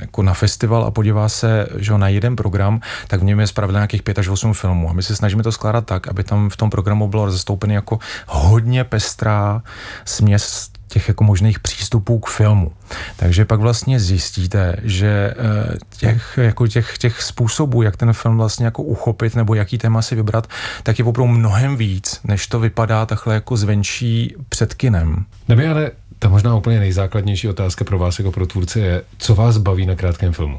jako 0.00 0.22
na 0.22 0.34
festival 0.34 0.84
a 0.84 0.90
podívá 0.90 1.28
se 1.28 1.66
že 1.76 1.98
na 1.98 2.08
jeden 2.08 2.36
program, 2.36 2.80
tak 3.08 3.20
v 3.20 3.24
něm 3.24 3.40
je 3.40 3.46
zpravidla 3.46 3.78
nějakých 3.78 4.02
5 4.02 4.18
až 4.18 4.28
8 4.28 4.52
filmů. 4.52 4.90
A 4.90 4.92
my 4.92 5.02
se 5.02 5.16
snažíme 5.16 5.42
to 5.42 5.52
skládat 5.52 5.86
tak, 5.86 6.08
aby 6.08 6.24
tam 6.24 6.50
v 6.50 6.56
tom 6.56 6.70
programu 6.70 7.08
bylo 7.08 7.30
zastoupený 7.30 7.74
jako 7.74 7.98
hodně 8.26 8.84
pestrá 8.92 9.62
směs 10.04 10.68
těch 10.88 11.08
jako 11.08 11.24
možných 11.24 11.58
přístupů 11.60 12.18
k 12.18 12.28
filmu. 12.28 12.72
Takže 13.16 13.44
pak 13.44 13.60
vlastně 13.60 14.00
zjistíte, 14.00 14.76
že 14.82 15.34
eh, 15.38 15.76
těch, 15.96 16.38
jako 16.42 16.66
těch, 16.66 16.98
těch 16.98 17.22
způsobů, 17.22 17.82
jak 17.82 17.96
ten 17.96 18.12
film 18.12 18.36
vlastně 18.36 18.64
jako 18.64 18.82
uchopit 18.82 19.34
nebo 19.34 19.54
jaký 19.54 19.78
téma 19.78 20.02
si 20.02 20.14
vybrat, 20.14 20.46
tak 20.82 20.98
je 20.98 21.04
opravdu 21.04 21.32
mnohem 21.32 21.76
víc, 21.76 22.20
než 22.24 22.46
to 22.46 22.60
vypadá 22.60 23.06
takhle 23.06 23.34
jako 23.34 23.56
zvenčí 23.56 24.36
před 24.48 24.74
kinem. 24.74 25.24
Ale 25.68 25.90
ta 26.18 26.28
možná 26.28 26.56
úplně 26.56 26.78
nejzákladnější 26.80 27.48
otázka 27.48 27.84
pro 27.84 27.98
vás 27.98 28.18
jako 28.18 28.32
pro 28.32 28.46
tvůrce 28.46 28.80
je, 28.80 29.02
co 29.18 29.34
vás 29.34 29.56
baví 29.56 29.86
na 29.86 29.94
krátkém 29.94 30.32
filmu? 30.32 30.58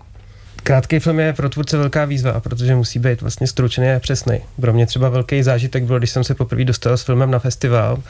Krátký 0.64 1.00
film 1.00 1.20
je 1.20 1.34
pro 1.34 1.50
tvůrce 1.50 1.78
velká 1.78 2.06
výzva, 2.06 2.40
protože 2.40 2.76
musí 2.76 3.00
být 3.00 3.22
vlastně 3.22 3.48
stručný 3.48 3.92
a 3.92 4.00
přesný. 4.00 4.40
Pro 4.62 4.74
mě 4.74 4.86
třeba 4.86 5.10
velký 5.10 5.44
zážitek 5.44 5.84
byl, 5.84 5.98
když 5.98 6.10
jsem 6.10 6.24
se 6.24 6.36
poprvé 6.36 6.66
dostal 6.66 6.98
s 6.98 7.04
filmem 7.04 7.32
na 7.32 7.40
festival 7.40 8.04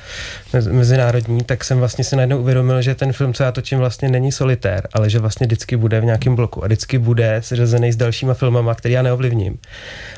mezinárodní, 0.72 1.44
tak 1.44 1.64
jsem 1.64 1.80
vlastně 1.80 2.04
si 2.04 2.16
najednou 2.16 2.40
uvědomil, 2.40 2.82
že 2.82 2.96
ten 2.96 3.14
film, 3.14 3.34
co 3.34 3.44
já 3.44 3.52
točím, 3.52 3.80
vlastně 3.80 4.10
není 4.10 4.32
solitér, 4.32 4.88
ale 4.94 5.10
že 5.10 5.20
vlastně 5.20 5.48
vždycky 5.48 5.78
bude 5.78 6.02
v 6.02 6.06
nějakém 6.06 6.36
bloku 6.36 6.64
a 6.64 6.68
vždycky 6.68 6.98
bude 6.98 7.38
seřazený 7.44 7.92
s 7.92 7.96
dalšíma 7.96 8.34
filmama, 8.34 8.76
který 8.76 8.94
já 8.94 9.02
neovlivním. 9.02 9.58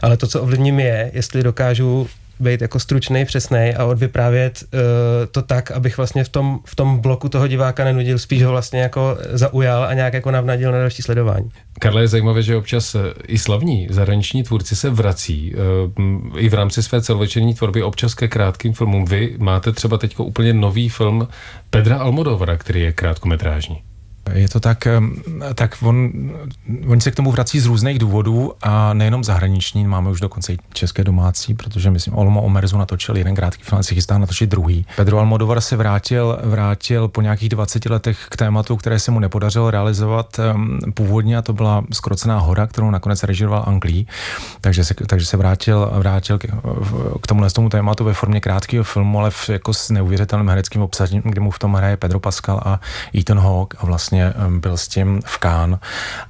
Ale 0.01 0.17
to, 0.17 0.27
co 0.27 0.41
ovlivním, 0.41 0.79
je, 0.79 1.11
jestli 1.13 1.43
dokážu 1.43 2.07
být 2.39 2.61
jako 2.61 2.79
stručný, 2.79 3.25
přesný 3.25 3.73
a 3.77 3.85
odvyprávět 3.85 4.63
uh, 4.63 4.79
to 5.31 5.41
tak, 5.41 5.71
abych 5.71 5.97
vlastně 5.97 6.23
v 6.23 6.29
tom, 6.29 6.59
v 6.65 6.75
tom 6.75 6.99
bloku 6.99 7.29
toho 7.29 7.47
diváka 7.47 7.83
nenudil, 7.83 8.19
spíš 8.19 8.43
ho 8.43 8.51
vlastně 8.51 8.79
jako 8.79 9.17
zaujal 9.31 9.83
a 9.83 9.93
nějak 9.93 10.13
jako 10.13 10.31
navnadil 10.31 10.71
na 10.71 10.77
další 10.77 11.01
sledování. 11.01 11.51
Karle, 11.79 12.01
je 12.01 12.07
zajímavé, 12.07 12.41
že 12.41 12.55
občas 12.55 12.95
eh, 12.95 12.99
i 13.27 13.37
slavní 13.37 13.87
zahraniční 13.89 14.43
tvůrci 14.43 14.75
se 14.75 14.89
vrací 14.89 15.55
uh, 15.55 16.39
i 16.39 16.49
v 16.49 16.53
rámci 16.53 16.83
své 16.83 17.01
celovečerní 17.01 17.53
tvorby 17.53 17.83
občas 17.83 18.13
ke 18.13 18.27
krátkým 18.27 18.73
filmům. 18.73 19.05
Vy 19.05 19.35
máte 19.37 19.71
třeba 19.71 19.97
teď 19.97 20.19
úplně 20.19 20.53
nový 20.53 20.89
film 20.89 21.27
Pedra 21.69 21.97
Almodovara, 21.97 22.57
který 22.57 22.81
je 22.81 22.93
krátkometrážní. 22.93 23.81
Je 24.33 24.49
to 24.49 24.59
tak, 24.59 24.87
tak 25.55 25.77
on, 25.81 26.11
on 26.87 27.01
se 27.01 27.11
k 27.11 27.15
tomu 27.15 27.31
vrací 27.31 27.59
z 27.59 27.65
různých 27.65 27.99
důvodů 27.99 28.53
a 28.61 28.93
nejenom 28.93 29.23
zahraniční, 29.23 29.85
máme 29.87 30.09
už 30.09 30.19
dokonce 30.19 30.53
i 30.53 30.57
české 30.73 31.03
domácí, 31.03 31.53
protože 31.53 31.91
myslím, 31.91 32.17
Olmo 32.17 32.41
Omerzu 32.41 32.77
natočil 32.77 33.17
jeden 33.17 33.35
krátký 33.35 33.63
film, 33.63 33.83
se 33.83 33.95
chystá 33.95 34.17
natočit 34.17 34.49
druhý. 34.49 34.85
Pedro 34.95 35.19
Almodovar 35.19 35.61
se 35.61 35.75
vrátil, 35.75 36.39
vrátil 36.43 37.07
po 37.07 37.21
nějakých 37.21 37.49
20 37.49 37.85
letech 37.85 38.27
k 38.29 38.37
tématu, 38.37 38.75
které 38.75 38.99
se 38.99 39.11
mu 39.11 39.19
nepodařilo 39.19 39.71
realizovat 39.71 40.39
původně 40.93 41.37
a 41.37 41.41
to 41.41 41.53
byla 41.53 41.83
Skrocená 41.93 42.39
hora, 42.39 42.67
kterou 42.67 42.91
nakonec 42.91 43.23
režiroval 43.23 43.63
Anglí, 43.67 44.07
takže 44.61 44.85
se, 44.85 44.93
takže 45.07 45.25
se 45.25 45.37
vrátil, 45.37 45.91
vrátil 45.93 46.37
k, 46.37 46.45
k 47.21 47.27
tomu, 47.27 47.49
tomu 47.49 47.69
tématu 47.69 48.03
ve 48.03 48.13
formě 48.13 48.41
krátkého 48.41 48.83
filmu, 48.83 49.19
ale 49.19 49.31
v, 49.31 49.49
jako 49.49 49.73
s 49.73 49.89
neuvěřitelným 49.89 50.49
hereckým 50.49 50.81
obsazením, 50.81 51.23
kde 51.25 51.41
mu 51.41 51.51
v 51.51 51.59
tom 51.59 51.73
hraje 51.73 51.97
Pedro 51.97 52.19
Pascal 52.19 52.61
a 52.65 52.79
Ethan 53.15 53.39
Hawke 53.39 53.77
a 53.79 53.85
vlastně 53.85 54.14
vlastně 54.23 54.59
byl 54.59 54.77
s 54.77 54.87
tím 54.87 55.21
v 55.25 55.37
Kán 55.37 55.79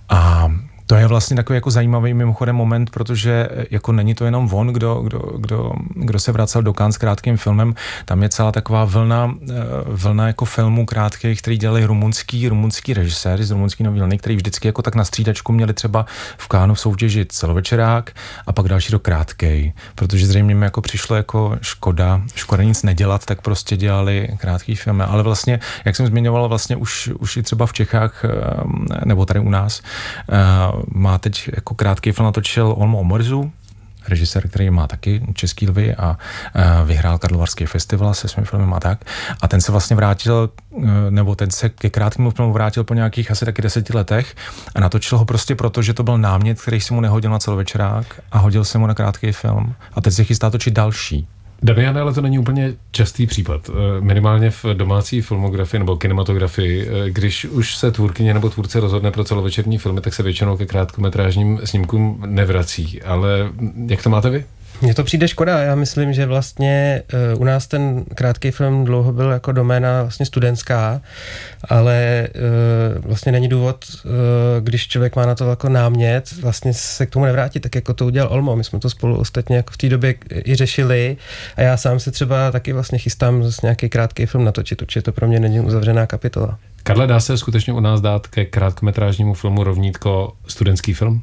a 0.09 0.51
to 0.95 0.99
je 0.99 1.07
vlastně 1.07 1.35
takový 1.35 1.57
jako 1.57 1.71
zajímavý 1.71 2.13
mimochodem 2.13 2.55
moment, 2.55 2.89
protože 2.89 3.47
eh, 3.51 3.65
jako 3.71 3.91
není 3.91 4.15
to 4.15 4.25
jenom 4.25 4.53
on, 4.53 4.67
kdo, 4.67 4.95
kdo, 4.95 5.19
kdo, 5.19 5.71
kdo 5.95 6.19
se 6.19 6.31
vracel 6.31 6.61
do 6.61 6.73
Cannes 6.73 6.95
s 6.95 6.97
krátkým 6.97 7.37
filmem, 7.37 7.75
tam 8.05 8.23
je 8.23 8.29
celá 8.29 8.51
taková 8.51 8.85
vlna, 8.85 9.33
eh, 9.49 9.53
vlna 9.85 10.27
jako 10.27 10.45
filmů 10.45 10.85
krátkých, 10.85 11.41
který 11.41 11.57
dělali 11.57 11.85
rumunský, 11.85 12.49
rumunský 12.49 12.93
režisér 12.93 13.43
z 13.43 13.51
rumunský 13.51 13.83
nový 13.83 13.99
vlny, 13.99 14.17
který 14.17 14.35
vždycky 14.35 14.67
jako 14.67 14.81
tak 14.81 14.95
na 14.95 15.05
střídačku 15.05 15.53
měli 15.53 15.73
třeba 15.73 16.05
v 16.37 16.47
Kánu 16.47 16.75
soutěžit 16.75 17.31
celovečerák 17.31 18.11
a 18.47 18.53
pak 18.53 18.67
další 18.67 18.91
do 18.91 18.99
krátkej, 18.99 19.73
protože 19.95 20.27
zřejmě 20.27 20.55
mi 20.55 20.65
jako 20.65 20.81
přišlo 20.81 21.15
jako 21.15 21.57
škoda, 21.61 22.21
škoda 22.35 22.63
nic 22.63 22.83
nedělat, 22.83 23.25
tak 23.25 23.41
prostě 23.41 23.77
dělali 23.77 24.29
krátký 24.37 24.75
filmy, 24.75 25.03
ale 25.03 25.23
vlastně, 25.23 25.59
jak 25.85 25.95
jsem 25.95 26.07
zmiňoval, 26.07 26.49
vlastně 26.49 26.75
už, 26.75 27.09
už 27.19 27.37
i 27.37 27.43
třeba 27.43 27.65
v 27.65 27.73
Čechách, 27.73 28.25
eh, 28.25 28.29
nebo 29.05 29.25
tady 29.25 29.39
u 29.39 29.49
nás, 29.49 29.81
má 30.93 31.17
teď 31.17 31.49
jako 31.55 31.75
krátký 31.75 32.11
film 32.11 32.25
natočil 32.25 32.73
Olmo 32.77 32.99
Omorzu, 32.99 33.51
režisér, 34.07 34.47
který 34.47 34.69
má 34.69 34.87
taky 34.87 35.21
český 35.33 35.67
lvy 35.67 35.95
a 35.95 36.17
vyhrál 36.85 37.17
Karlovarský 37.17 37.65
festival 37.65 38.13
se 38.13 38.27
svým 38.27 38.45
filmem 38.45 38.73
a 38.73 38.79
tak. 38.79 39.05
A 39.41 39.47
ten 39.47 39.61
se 39.61 39.71
vlastně 39.71 39.95
vrátil, 39.95 40.49
e, 40.83 41.11
nebo 41.11 41.35
ten 41.35 41.51
se 41.51 41.69
ke 41.69 41.89
krátkému 41.89 42.31
filmu 42.31 42.53
vrátil 42.53 42.83
po 42.83 42.93
nějakých 42.93 43.31
asi 43.31 43.45
taky 43.45 43.61
deseti 43.61 43.93
letech 43.97 44.35
a 44.75 44.79
natočil 44.79 45.17
ho 45.17 45.25
prostě 45.25 45.55
proto, 45.55 45.81
že 45.81 45.93
to 45.93 46.03
byl 46.03 46.17
námět, 46.17 46.61
který 46.61 46.81
si 46.81 46.93
mu 46.93 47.01
nehodil 47.01 47.31
na 47.31 47.39
celovečerák 47.39 48.21
a 48.31 48.37
hodil 48.37 48.65
se 48.65 48.77
mu 48.77 48.87
na 48.87 48.93
krátký 48.93 49.31
film. 49.31 49.75
A 49.93 50.01
teď 50.01 50.13
se 50.13 50.23
chystá 50.23 50.49
točit 50.49 50.73
další. 50.73 51.27
Damiane, 51.63 52.01
ale 52.01 52.13
to 52.13 52.21
není 52.21 52.39
úplně 52.39 52.73
častý 52.91 53.27
případ. 53.27 53.69
Eh, 53.69 54.01
minimálně 54.01 54.49
v 54.49 54.65
domácí 54.73 55.21
filmografii 55.21 55.79
nebo 55.79 55.97
kinematografii, 55.97 56.87
eh, 56.87 57.09
když 57.09 57.45
už 57.45 57.75
se 57.75 57.91
tvůrkyně 57.91 58.33
nebo 58.33 58.49
tvůrce 58.49 58.79
rozhodne 58.79 59.11
pro 59.11 59.23
celovečerní 59.23 59.77
filmy, 59.77 60.01
tak 60.01 60.13
se 60.13 60.23
většinou 60.23 60.57
ke 60.57 60.65
krátkometrážním 60.65 61.59
snímkům 61.63 62.23
nevrací. 62.25 63.01
Ale 63.01 63.51
jak 63.87 64.03
to 64.03 64.09
máte 64.09 64.29
vy? 64.29 64.45
Mně 64.81 64.93
to 64.93 65.03
přijde 65.03 65.27
škoda. 65.27 65.59
Já 65.59 65.75
myslím, 65.75 66.13
že 66.13 66.25
vlastně 66.25 67.01
uh, 67.33 67.41
u 67.41 67.43
nás 67.43 67.67
ten 67.67 68.05
krátký 68.15 68.51
film 68.51 68.85
dlouho 68.85 69.13
byl 69.13 69.31
jako 69.31 69.51
doména 69.51 70.01
vlastně 70.01 70.25
studentská, 70.25 71.01
ale 71.69 72.27
uh, 72.97 73.05
vlastně 73.05 73.31
není 73.31 73.47
důvod, 73.47 73.85
uh, 74.05 74.11
když 74.59 74.87
člověk 74.87 75.15
má 75.15 75.25
na 75.25 75.35
to 75.35 75.49
jako 75.49 75.69
námět, 75.69 76.31
vlastně 76.41 76.73
se 76.73 77.05
k 77.05 77.09
tomu 77.09 77.25
nevrátit, 77.25 77.59
tak 77.63 77.75
jako 77.75 77.93
to 77.93 78.05
udělal 78.05 78.33
Olmo. 78.33 78.55
My 78.55 78.63
jsme 78.63 78.79
to 78.79 78.89
spolu 78.89 79.17
ostatně 79.17 79.55
jako 79.55 79.73
v 79.73 79.77
té 79.77 79.89
době 79.89 80.15
i 80.45 80.55
řešili 80.55 81.17
a 81.55 81.61
já 81.61 81.77
sám 81.77 81.99
se 81.99 82.11
třeba 82.11 82.51
taky 82.51 82.73
vlastně 82.73 82.97
chystám 82.97 83.43
zase 83.43 83.59
nějaký 83.63 83.89
krátký 83.89 84.25
film 84.25 84.43
natočit, 84.43 84.81
určitě 84.81 85.01
to 85.01 85.11
pro 85.11 85.27
mě 85.27 85.39
není 85.39 85.59
uzavřená 85.59 86.07
kapitola. 86.07 86.57
Karle, 86.87 87.07
dá 87.07 87.19
se 87.19 87.37
skutečně 87.37 87.73
u 87.73 87.79
nás 87.79 88.01
dát 88.01 88.27
ke 88.27 88.45
krátkometrážnímu 88.45 89.33
filmu 89.33 89.63
rovnítko 89.63 90.33
studentský 90.47 90.93
film? 90.93 91.21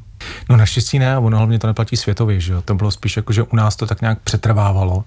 No 0.49 0.57
naštěstí 0.57 0.99
ne, 0.99 1.17
ono 1.17 1.37
hlavně 1.37 1.59
to 1.59 1.67
neplatí 1.67 1.97
světově, 1.97 2.39
že 2.39 2.53
jo? 2.53 2.61
To 2.61 2.75
bylo 2.75 2.91
spíš 2.91 3.17
jako, 3.17 3.33
že 3.33 3.43
u 3.43 3.55
nás 3.55 3.75
to 3.75 3.85
tak 3.85 4.01
nějak 4.01 4.19
přetrvávalo, 4.19 5.03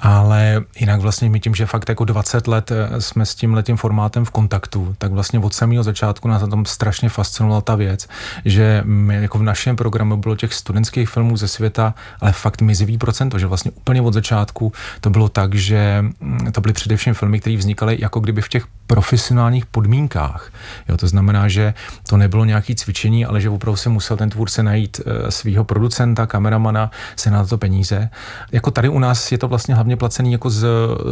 ale 0.00 0.64
jinak 0.80 1.00
vlastně 1.00 1.30
my 1.30 1.40
tím, 1.40 1.54
že 1.54 1.66
fakt 1.66 1.88
jako 1.88 2.04
20 2.04 2.46
let 2.46 2.72
eh, 2.72 3.00
jsme 3.00 3.26
s 3.26 3.34
tím 3.34 3.54
letím 3.54 3.76
formátem 3.76 4.24
v 4.24 4.30
kontaktu, 4.30 4.94
tak 4.98 5.12
vlastně 5.12 5.38
od 5.38 5.54
samého 5.54 5.82
začátku 5.82 6.28
nás 6.28 6.42
na 6.42 6.48
tom 6.48 6.64
strašně 6.64 7.08
fascinovala 7.08 7.60
ta 7.60 7.74
věc, 7.74 8.08
že 8.44 8.82
my 8.86 9.22
jako 9.22 9.38
v 9.38 9.42
našem 9.42 9.76
programu 9.76 10.16
bylo 10.16 10.36
těch 10.36 10.54
studentských 10.54 11.08
filmů 11.08 11.36
ze 11.36 11.48
světa, 11.48 11.94
ale 12.20 12.32
fakt 12.32 12.62
mizivý 12.62 12.98
procento, 12.98 13.38
že 13.38 13.46
vlastně 13.46 13.70
úplně 13.70 14.02
od 14.02 14.14
začátku 14.14 14.72
to 15.00 15.10
bylo 15.10 15.28
tak, 15.28 15.54
že 15.54 16.04
mm, 16.20 16.52
to 16.52 16.60
byly 16.60 16.72
především 16.72 17.14
filmy, 17.14 17.40
které 17.40 17.56
vznikaly 17.56 17.96
jako 18.00 18.20
kdyby 18.20 18.42
v 18.42 18.48
těch 18.48 18.66
profesionálních 18.90 19.66
podmínkách. 19.66 20.50
Jo, 20.88 20.96
to 20.96 21.06
znamená, 21.06 21.48
že 21.48 21.74
to 22.08 22.16
nebylo 22.16 22.44
nějaké 22.44 22.74
cvičení, 22.74 23.26
ale 23.26 23.40
že 23.40 23.50
opravdu 23.50 23.76
se 23.76 23.88
musel 23.88 24.16
ten 24.16 24.30
tvůrce 24.30 24.62
najít 24.62 25.00
e, 25.00 25.30
svého 25.30 25.64
producenta, 25.64 26.26
kameramana, 26.26 26.90
se 27.16 27.30
na 27.30 27.46
to 27.46 27.58
peníze. 27.58 28.10
Jako 28.52 28.70
tady 28.70 28.88
u 28.88 28.98
nás 28.98 29.32
je 29.32 29.38
to 29.38 29.48
vlastně 29.48 29.74
hlavně 29.74 29.96
placený 29.96 30.32
jako 30.32 30.50
z, 30.50 30.66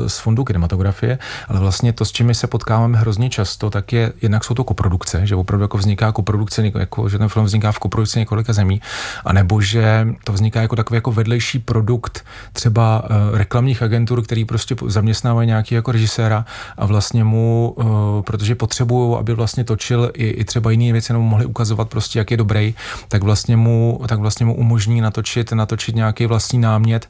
z 0.06 0.18
fondu 0.18 0.44
kinematografie, 0.44 1.18
ale 1.48 1.60
vlastně 1.60 1.92
to, 1.92 2.04
s 2.04 2.12
čím 2.12 2.34
se 2.34 2.46
potkáváme 2.46 2.98
hrozně 2.98 3.30
často, 3.30 3.70
tak 3.70 3.92
je, 3.92 4.12
jednak 4.22 4.44
jsou 4.44 4.54
to 4.54 4.64
koprodukce, 4.64 5.26
že 5.26 5.36
opravdu 5.36 5.64
jako 5.64 5.78
vzniká 5.78 6.12
koprodukce, 6.12 6.72
jako, 6.74 7.08
že 7.08 7.18
ten 7.18 7.28
film 7.28 7.46
vzniká 7.46 7.72
v 7.72 7.78
koprodukci 7.78 8.18
několika 8.18 8.52
zemí, 8.52 8.80
anebo 9.24 9.60
že 9.60 10.08
to 10.24 10.32
vzniká 10.32 10.60
jako 10.62 10.76
takový 10.76 10.96
jako 10.96 11.12
vedlejší 11.12 11.58
produkt 11.58 12.24
třeba 12.52 13.02
e, 13.04 13.38
reklamních 13.38 13.82
agentur, 13.82 14.22
který 14.22 14.44
prostě 14.44 14.76
zaměstnávají 14.86 15.46
nějaký 15.46 15.74
jako 15.74 15.92
režiséra 15.92 16.44
a 16.76 16.86
vlastně 16.86 17.24
mu, 17.24 17.67
e, 17.78 18.22
protože 18.22 18.54
potřebují, 18.54 19.18
aby 19.18 19.34
vlastně 19.34 19.64
točil 19.64 20.10
i, 20.14 20.28
i 20.28 20.44
třeba 20.44 20.70
jiné 20.70 20.92
věci, 20.92 21.12
nebo 21.12 21.24
mohli 21.24 21.46
ukazovat 21.46 21.88
prostě, 21.88 22.18
jak 22.18 22.30
je 22.30 22.36
dobrý, 22.36 22.74
tak 23.08 23.22
vlastně 23.22 23.56
mu, 23.56 24.00
tak 24.08 24.18
vlastně 24.18 24.46
mu 24.46 24.56
umožní 24.56 25.00
natočit, 25.00 25.52
natočit 25.52 25.94
nějaký 25.94 26.26
vlastní 26.26 26.58
námět 26.58 27.08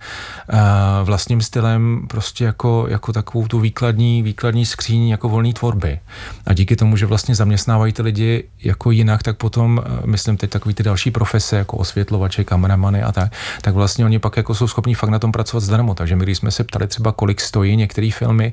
uh, 0.53 0.59
vlastním 1.03 1.41
stylem, 1.41 2.07
prostě 2.09 2.45
jako, 2.45 2.87
jako 2.89 3.13
takovou 3.13 3.47
tu 3.47 3.61
výkladní, 3.61 4.23
výkladní 4.23 4.67
skříň 4.67 5.09
jako 5.09 5.29
volné 5.29 5.53
tvorby. 5.53 6.01
A 6.47 6.55
díky 6.55 6.77
tomu, 6.77 6.97
že 6.97 7.07
vlastně 7.07 7.35
zaměstnávají 7.35 7.93
ty 7.93 8.03
lidi 8.03 8.45
jako 8.65 8.91
jinak, 8.91 9.23
tak 9.23 9.37
potom, 9.37 9.79
uh, 9.79 10.07
myslím 10.07 10.37
teď 10.37 10.51
takový 10.51 10.75
ty 10.75 10.83
další 10.83 11.11
profese, 11.11 11.57
jako 11.57 11.77
osvětlovače, 11.77 12.45
kameramany 12.45 13.03
a 13.03 13.13
tak, 13.13 13.33
tak 13.63 13.75
vlastně 13.75 14.05
oni 14.05 14.19
pak 14.19 14.37
jako 14.37 14.55
jsou 14.55 14.69
schopní 14.69 14.95
fakt 14.95 15.11
na 15.11 15.19
tom 15.19 15.33
pracovat 15.33 15.61
zdarma. 15.61 15.95
Takže 15.95 16.17
my, 16.17 16.25
když 16.25 16.39
jsme 16.39 16.51
se 16.51 16.65
ptali 16.65 16.87
třeba, 16.87 17.13
kolik 17.13 17.41
stojí 17.41 17.77
některé 17.77 18.11
filmy, 18.11 18.53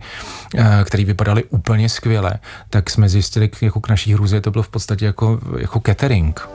které 0.83 1.05
vypadaly 1.05 1.43
úplně 1.43 1.89
skvěle, 1.95 2.33
tak 2.69 2.89
jsme 2.89 3.09
zjistili, 3.09 3.49
jako 3.61 3.81
k 3.81 3.89
naší 3.89 4.13
hruze 4.13 4.41
to 4.41 4.51
bylo 4.51 4.63
v 4.63 4.69
podstatě 4.69 5.05
jako, 5.05 5.39
jako 5.59 5.81
catering. 5.85 6.47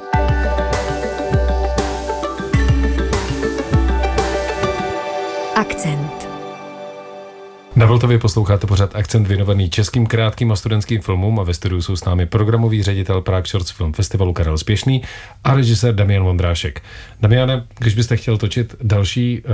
Akcent. 5.57 6.31
Na 7.77 7.87
Vltavě 7.87 8.19
posloucháte 8.19 8.67
pořád 8.67 8.97
akcent 8.97 9.29
věnovaný 9.29 9.71
českým 9.71 10.07
krátkým 10.07 10.53
a 10.53 10.57
studentským 10.57 11.01
filmům 11.01 11.41
a 11.41 11.43
ve 11.43 11.55
studiu 11.55 11.83
jsou 11.83 11.97
s 11.97 12.05
námi 12.05 12.27
programový 12.27 12.83
ředitel 12.83 13.21
Prague 13.21 13.49
Shorts 13.49 13.71
Film 13.71 13.93
Festivalu 13.93 14.33
Karel 14.33 14.59
Spěšný 14.59 15.03
a 15.45 15.55
režisér 15.55 15.95
Damian 15.95 16.23
Vondrášek. 16.23 16.83
Damiane, 17.21 17.67
když 17.79 17.95
byste 17.95 18.17
chtěl 18.17 18.39
točit 18.39 18.75
další 18.83 19.43
uh, 19.43 19.51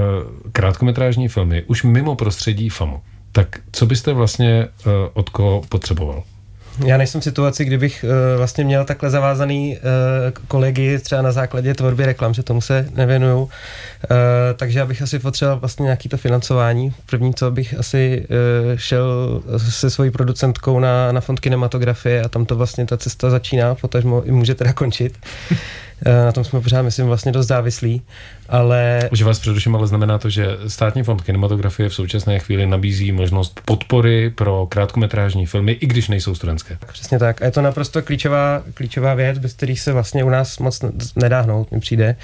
krátkometrážní 0.52 1.28
filmy 1.28 1.62
už 1.66 1.82
mimo 1.82 2.16
prostředí 2.16 2.68
FAMu, 2.68 3.00
tak 3.36 3.48
co 3.72 3.86
byste 3.86 4.12
vlastně 4.12 4.68
uh, 4.86 4.92
od 5.12 5.28
koho 5.28 5.62
potřeboval? 5.68 6.22
Já 6.86 6.96
nejsem 6.96 7.20
v 7.20 7.24
situaci, 7.24 7.64
kdybych 7.64 8.04
uh, 8.04 8.38
vlastně 8.38 8.64
měl 8.64 8.84
takhle 8.84 9.10
zavázaný 9.10 9.76
uh, 9.76 10.46
kolegy 10.48 10.98
třeba 10.98 11.22
na 11.22 11.32
základě 11.32 11.74
tvorby 11.74 12.06
reklam, 12.06 12.34
že 12.34 12.42
tomu 12.42 12.60
se 12.60 12.88
nevěnuju. 12.94 13.42
Uh, 13.42 13.48
takže 14.56 14.78
já 14.78 14.86
bych 14.86 15.02
asi 15.02 15.18
potřeboval 15.18 15.60
vlastně 15.60 15.82
nějaký 15.82 16.08
to 16.08 16.16
financování. 16.16 16.94
První, 17.06 17.34
co 17.34 17.50
bych 17.50 17.78
asi 17.78 18.26
uh, 18.30 18.76
šel 18.76 19.42
se 19.56 19.90
svojí 19.90 20.10
producentkou 20.10 20.80
na, 20.80 21.12
na 21.12 21.20
fond 21.20 21.40
kinematografie 21.40 22.22
a 22.22 22.28
tam 22.28 22.46
to 22.46 22.56
vlastně 22.56 22.86
ta 22.86 22.96
cesta 22.96 23.30
začíná, 23.30 23.74
potažmo 23.74 24.22
i 24.22 24.30
může 24.30 24.54
teda 24.54 24.72
končit. 24.72 25.18
Na 26.04 26.32
tom 26.32 26.44
jsme 26.44 26.60
pořád, 26.60 26.82
myslím, 26.82 27.06
vlastně 27.06 27.32
dost 27.32 27.46
závislí 27.46 28.02
ale... 28.48 29.08
Že 29.12 29.24
vás 29.24 29.38
především 29.38 29.76
ale 29.76 29.86
znamená 29.86 30.18
to, 30.18 30.30
že 30.30 30.46
Státní 30.66 31.02
fond 31.02 31.22
kinematografie 31.22 31.88
v 31.88 31.94
současné 31.94 32.38
chvíli 32.38 32.66
nabízí 32.66 33.12
možnost 33.12 33.60
podpory 33.64 34.30
pro 34.30 34.66
krátkometrážní 34.66 35.46
filmy, 35.46 35.72
i 35.72 35.86
když 35.86 36.08
nejsou 36.08 36.34
studentské. 36.34 36.78
Přesně 36.92 37.18
tak. 37.18 37.42
A 37.42 37.44
je 37.44 37.50
to 37.50 37.62
naprosto 37.62 38.02
klíčová, 38.02 38.62
klíčová 38.74 39.14
věc, 39.14 39.38
bez 39.38 39.52
kterých 39.52 39.80
se 39.80 39.92
vlastně 39.92 40.24
u 40.24 40.28
nás 40.28 40.58
moc 40.58 40.84
nedá 41.16 41.40
hnout, 41.40 41.72
mi 41.72 41.80
přijde. 41.80 42.16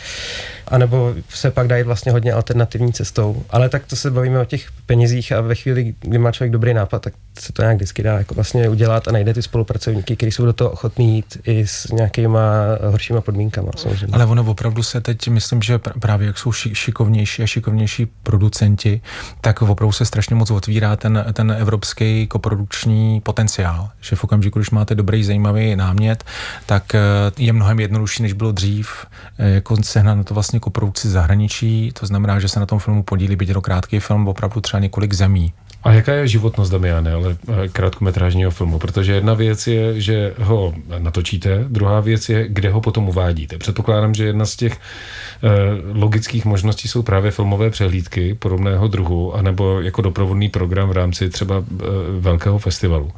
A 0.69 0.79
nebo 0.79 1.15
se 1.29 1.51
pak 1.51 1.67
dají 1.67 1.83
vlastně 1.83 2.13
hodně 2.13 2.33
alternativní 2.33 2.93
cestou. 2.93 3.43
Ale 3.51 3.69
tak 3.69 3.87
to 3.87 3.97
se 3.97 4.11
bavíme 4.11 4.41
o 4.41 4.45
těch 4.45 4.69
penězích 4.87 5.33
a 5.33 5.41
ve 5.41 5.55
chvíli, 5.55 5.95
kdy 6.01 6.19
má 6.19 6.33
člověk 6.33 6.53
dobrý 6.53 6.75
nápad, 6.75 7.03
tak 7.03 7.15
se 7.39 7.53
to 7.53 7.63
nějak 7.63 7.77
vždycky 7.77 8.03
dá 8.03 8.19
jako 8.19 8.35
vlastně 8.35 8.69
udělat 8.69 9.09
a 9.09 9.13
najde 9.13 9.35
ty 9.35 9.43
spolupracovníky, 9.43 10.17
kteří 10.17 10.33
jsou 10.33 10.45
do 10.45 10.53
toho 10.53 10.71
ochotní 10.71 11.17
jít 11.17 11.39
i 11.45 11.67
s 11.67 11.93
nějakýma 11.93 12.43
horšíma 12.91 13.21
podmínkama. 13.21 13.71
Samozřejmě. 13.77 14.07
Ale 14.13 14.27
ono 14.27 14.45
opravdu 14.45 14.83
se 14.83 15.01
teď, 15.01 15.29
myslím, 15.29 15.63
že 15.63 15.77
pr- 15.77 15.93
právě 16.13 16.27
jak 16.27 16.39
jsou 16.39 16.53
šikovnější 16.53 17.43
a 17.43 17.47
šikovnější 17.47 18.07
producenti, 18.23 19.01
tak 19.41 19.63
opravdu 19.63 19.93
se 19.93 20.05
strašně 20.05 20.37
moc 20.37 20.51
otvírá 20.51 20.97
ten, 20.97 21.25
ten 21.33 21.51
evropský 21.59 22.27
koprodukční 22.27 23.21
potenciál. 23.21 23.91
Že 24.01 24.17
v 24.17 24.25
okamžiku, 24.25 24.59
když 24.59 24.71
máte 24.71 24.95
dobrý, 24.95 25.25
zajímavý 25.25 25.77
námět, 25.77 26.25
tak 26.67 26.95
eh, 26.95 27.01
je 27.39 27.53
mnohem 27.53 27.81
jednodušší, 27.81 28.23
než 28.23 28.33
bylo 28.33 28.53
dřív, 28.53 29.07
eh, 29.39 29.49
jako 29.51 29.77
sehnat 29.83 30.17
na 30.17 30.25
to 30.25 30.35
vlastně 30.35 30.61
koprodukci 30.61 31.09
zahraničí. 31.09 31.93
To 32.01 32.07
znamená, 32.07 32.41
že 32.41 32.49
se 32.49 32.61
na 32.61 32.67
tom 32.67 32.79
filmu 32.79 33.03
podílí, 33.03 33.37
byť 33.37 33.49
je 33.49 33.55
to 33.55 33.63
krátký 33.63 34.01
film, 34.01 34.29
opravdu 34.29 34.61
třeba 34.61 34.81
několik 34.81 35.13
zemí. 35.13 35.53
A 35.83 35.93
jaká 35.93 36.13
je 36.15 36.29
životnost 36.29 36.73
Damiane, 36.73 37.13
ale 37.13 37.37
eh, 37.49 37.69
krátkometrážního 37.69 38.51
filmu? 38.51 38.79
Protože 38.79 39.13
jedna 39.13 39.35
věc 39.35 39.67
je, 39.67 40.01
že 40.01 40.35
ho 40.39 40.75
natočíte, 40.99 41.65
druhá 41.69 42.01
věc 42.01 42.29
je, 42.29 42.49
kde 42.49 42.71
ho 42.71 42.81
potom 42.81 43.09
uvádíte. 43.09 43.59
Předpokládám, 43.59 44.15
že 44.15 44.25
jedna 44.25 44.45
z 44.45 44.57
těch 44.57 44.73
eh, 44.73 45.49
logických 45.93 46.45
možností 46.45 46.89
jsou 46.89 47.03
právě 47.03 47.31
filmové 47.31 47.71
přehlídky 47.71 48.35
podobného 48.35 48.89
druhu, 48.89 49.35
anebo 49.35 49.81
jako 49.81 50.03
doprovodný 50.03 50.49
program 50.49 50.89
v 50.89 50.93
rámci 50.93 51.31
třeba 51.31 51.65
eh, 51.71 51.85
velkého 52.21 52.59
festivalu. 52.59 53.11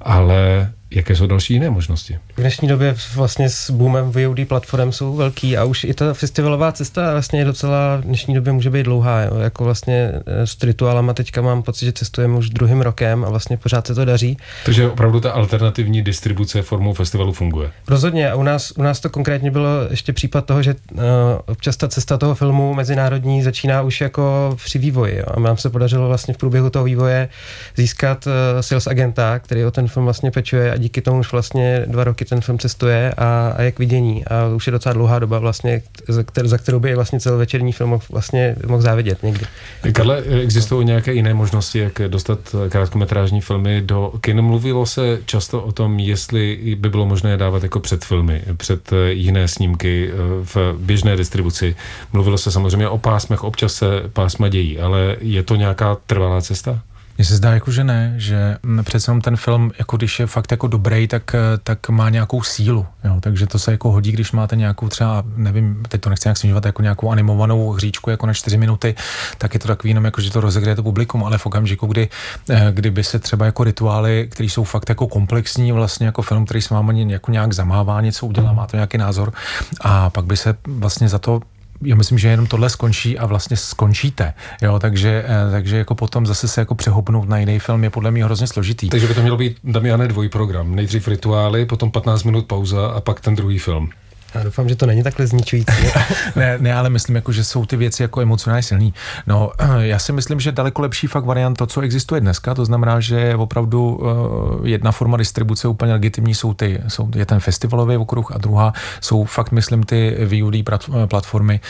Ale 0.00 0.72
Jaké 0.94 1.16
jsou 1.16 1.26
další 1.26 1.54
jiné 1.54 1.70
možnosti? 1.70 2.18
V 2.36 2.40
dnešní 2.40 2.68
době 2.68 2.94
vlastně 3.14 3.50
s 3.50 3.70
boomem 3.70 4.12
VOD 4.12 4.48
platform 4.48 4.92
jsou 4.92 5.16
velký 5.16 5.56
a 5.56 5.64
už 5.64 5.84
i 5.84 5.94
ta 5.94 6.14
festivalová 6.14 6.72
cesta 6.72 7.12
vlastně 7.12 7.40
je 7.40 7.44
docela 7.44 7.96
v 7.96 8.00
dnešní 8.00 8.34
době 8.34 8.52
může 8.52 8.70
být 8.70 8.82
dlouhá. 8.82 9.22
Jo. 9.22 9.38
Jako 9.38 9.64
vlastně 9.64 10.12
eh, 10.26 10.46
s 10.46 10.62
rituálama 10.62 11.14
teďka 11.14 11.42
mám 11.42 11.62
pocit, 11.62 11.84
že 11.84 11.92
cestujeme 11.92 12.38
už 12.38 12.50
druhým 12.50 12.80
rokem 12.80 13.24
a 13.24 13.30
vlastně 13.30 13.56
pořád 13.56 13.86
se 13.86 13.94
to 13.94 14.04
daří. 14.04 14.36
Takže 14.64 14.88
opravdu 14.88 15.20
ta 15.20 15.32
alternativní 15.32 16.02
distribuce 16.02 16.62
formou 16.62 16.92
festivalu 16.92 17.32
funguje? 17.32 17.70
Rozhodně 17.88 18.30
a 18.30 18.34
u 18.34 18.42
nás, 18.42 18.72
u 18.76 18.82
nás 18.82 19.00
to 19.00 19.10
konkrétně 19.10 19.50
bylo 19.50 19.68
ještě 19.90 20.12
případ 20.12 20.46
toho, 20.46 20.62
že 20.62 20.74
uh, 20.92 21.00
občas 21.46 21.76
ta 21.76 21.88
cesta 21.88 22.18
toho 22.18 22.34
filmu 22.34 22.74
mezinárodní 22.74 23.42
začíná 23.42 23.82
už 23.82 24.00
jako 24.00 24.56
při 24.64 24.78
vývoji. 24.78 25.16
Jo. 25.16 25.24
A 25.34 25.40
nám 25.40 25.56
se 25.56 25.70
podařilo 25.70 26.08
vlastně 26.08 26.34
v 26.34 26.38
průběhu 26.38 26.70
toho 26.70 26.84
vývoje 26.84 27.28
získat 27.76 28.26
uh, 28.26 28.32
sales 28.60 28.86
agenta, 28.86 29.38
který 29.38 29.64
o 29.64 29.70
ten 29.70 29.88
film 29.88 30.04
vlastně 30.04 30.30
pečuje 30.30 30.72
a 30.72 30.81
díky 30.82 31.00
tomu 31.00 31.20
už 31.20 31.32
vlastně 31.32 31.84
dva 31.86 32.04
roky 32.04 32.24
ten 32.24 32.40
film 32.40 32.58
cestuje 32.58 33.14
a, 33.16 33.54
a 33.56 33.62
je 33.62 33.72
k 33.72 33.78
vidění. 33.78 34.24
A 34.24 34.48
už 34.48 34.66
je 34.66 34.70
docela 34.70 34.92
dlouhá 34.92 35.18
doba 35.18 35.38
vlastně, 35.38 35.82
za, 36.08 36.22
kter, 36.22 36.48
za 36.48 36.58
kterou 36.58 36.80
by 36.80 36.94
vlastně 36.94 37.20
celovečerní 37.20 37.72
film 37.72 38.00
vlastně 38.10 38.56
mohl 38.66 38.82
závidět 38.82 39.22
někdy. 39.22 39.46
Karle, 39.92 40.22
existují 40.42 40.86
nějaké 40.86 41.12
jiné 41.12 41.34
možnosti, 41.34 41.78
jak 41.78 42.00
dostat 42.08 42.38
krátkometrážní 42.68 43.40
filmy 43.40 43.82
do 43.84 44.12
kin? 44.20 44.42
Mluvilo 44.42 44.86
se 44.86 45.18
často 45.26 45.62
o 45.62 45.72
tom, 45.72 45.98
jestli 45.98 46.76
by 46.78 46.90
bylo 46.90 47.06
možné 47.06 47.36
dávat 47.36 47.62
jako 47.62 47.80
před 47.80 48.04
filmy, 48.04 48.42
před 48.56 48.90
jiné 49.08 49.48
snímky 49.48 50.10
eh, 50.12 50.16
v 50.54 50.74
běžné 50.78 51.16
distribuci. 51.16 51.76
Mluvilo 52.12 52.38
se 52.38 52.52
samozřejmě 52.52 52.88
o 52.88 52.98
pásmech, 52.98 53.44
občas 53.44 53.74
se 53.74 53.86
pásma 54.12 54.48
dějí, 54.48 54.78
ale 54.78 55.16
je 55.20 55.42
to 55.42 55.56
nějaká 55.56 55.96
trvalá 56.06 56.40
cesta? 56.40 56.82
Mně 57.18 57.24
se 57.24 57.36
zdá 57.36 57.52
jako, 57.52 57.70
že 57.70 57.84
ne, 57.84 58.14
že 58.16 58.56
přece 58.82 59.10
jenom 59.10 59.20
ten 59.20 59.36
film, 59.36 59.72
jako 59.78 59.96
když 59.96 60.20
je 60.20 60.26
fakt 60.26 60.50
jako 60.50 60.66
dobrý, 60.66 61.08
tak, 61.08 61.36
tak 61.64 61.88
má 61.88 62.10
nějakou 62.10 62.42
sílu, 62.42 62.86
jo? 63.04 63.16
takže 63.20 63.46
to 63.46 63.58
se 63.58 63.70
jako 63.70 63.92
hodí, 63.92 64.12
když 64.12 64.32
máte 64.32 64.56
nějakou 64.56 64.88
třeba, 64.88 65.22
nevím, 65.36 65.82
teď 65.88 66.00
to 66.00 66.10
nechci 66.10 66.28
nějak 66.28 66.36
snižovat, 66.36 66.66
jako 66.66 66.82
nějakou 66.82 67.10
animovanou 67.10 67.70
hříčku 67.70 68.10
jako 68.10 68.26
na 68.26 68.34
čtyři 68.34 68.56
minuty, 68.56 68.94
tak 69.38 69.54
je 69.54 69.60
to 69.60 69.68
takový 69.68 69.90
jenom 69.90 70.04
jako, 70.04 70.20
že 70.20 70.30
to 70.30 70.40
rozehraje 70.40 70.76
to 70.76 70.82
publikum, 70.82 71.24
ale 71.24 71.38
v 71.38 71.46
okamžiku, 71.46 71.86
kdy, 71.86 72.08
eh, 72.50 72.68
kdyby 72.72 73.04
se 73.04 73.18
třeba 73.18 73.46
jako 73.46 73.64
rituály, 73.64 74.28
které 74.30 74.48
jsou 74.48 74.64
fakt 74.64 74.88
jako 74.88 75.06
komplexní, 75.06 75.72
vlastně 75.72 76.06
jako 76.06 76.22
film, 76.22 76.44
který 76.44 76.62
s 76.62 76.70
vámi 76.70 77.12
jako 77.12 77.30
nějak 77.30 77.52
zamává, 77.52 78.00
něco 78.00 78.26
udělá, 78.26 78.52
má 78.52 78.66
to 78.66 78.76
nějaký 78.76 78.98
názor 78.98 79.32
a 79.80 80.10
pak 80.10 80.24
by 80.24 80.36
se 80.36 80.54
vlastně 80.66 81.08
za 81.08 81.18
to 81.18 81.40
já 81.84 81.96
myslím, 81.96 82.18
že 82.18 82.28
jenom 82.28 82.46
tohle 82.46 82.70
skončí 82.70 83.18
a 83.18 83.26
vlastně 83.26 83.56
skončíte, 83.56 84.34
jo, 84.62 84.78
takže, 84.78 85.24
eh, 85.26 85.50
takže 85.50 85.76
jako 85.76 85.94
potom 85.94 86.26
zase 86.26 86.48
se 86.48 86.60
jako 86.60 86.74
přehopnout 86.74 87.28
na 87.28 87.38
jiný 87.38 87.58
film 87.58 87.84
je 87.84 87.90
podle 87.90 88.10
mě 88.10 88.24
hrozně 88.24 88.46
složitý. 88.46 88.88
Takže 88.88 89.06
by 89.06 89.14
to 89.14 89.22
mělo 89.22 89.36
být, 89.36 89.56
Damiane, 89.64 90.08
dvojprogram. 90.08 90.74
Nejdřív 90.74 91.08
rituály, 91.08 91.66
potom 91.66 91.90
15 91.90 92.24
minut 92.24 92.46
pauza 92.46 92.86
a 92.86 93.00
pak 93.00 93.20
ten 93.20 93.36
druhý 93.36 93.58
film. 93.58 93.90
Já 94.34 94.42
doufám, 94.42 94.68
že 94.68 94.76
to 94.76 94.86
není 94.86 95.02
takhle 95.02 95.26
zničující. 95.26 95.72
ne, 96.36 96.58
ne, 96.58 96.74
ale 96.74 96.90
myslím, 96.90 97.16
jako, 97.16 97.32
že 97.32 97.44
jsou 97.44 97.66
ty 97.66 97.76
věci 97.76 98.02
jako 98.02 98.20
emocionálně 98.20 98.62
silný. 98.62 98.94
No, 99.26 99.52
já 99.78 99.98
si 99.98 100.12
myslím, 100.12 100.40
že 100.40 100.52
daleko 100.52 100.82
lepší 100.82 101.06
fakt 101.06 101.24
variant 101.24 101.58
to, 101.58 101.66
co 101.66 101.80
existuje 101.80 102.20
dneska, 102.20 102.54
to 102.54 102.64
znamená, 102.64 103.00
že 103.00 103.36
opravdu 103.36 103.94
uh, 103.94 104.66
jedna 104.66 104.92
forma 104.92 105.16
distribuce 105.16 105.68
úplně 105.68 105.92
legitimní, 105.92 106.34
jsou 106.34 106.54
ty, 106.54 106.80
jsou, 106.88 107.08
je 107.14 107.26
ten 107.26 107.40
festivalový 107.40 107.96
okruh 107.96 108.32
a 108.32 108.38
druhá 108.38 108.72
jsou 109.00 109.24
fakt, 109.24 109.52
myslím, 109.52 109.82
ty 109.82 110.16
VOD 110.26 110.54
eh, 110.54 111.06
platformy. 111.06 111.60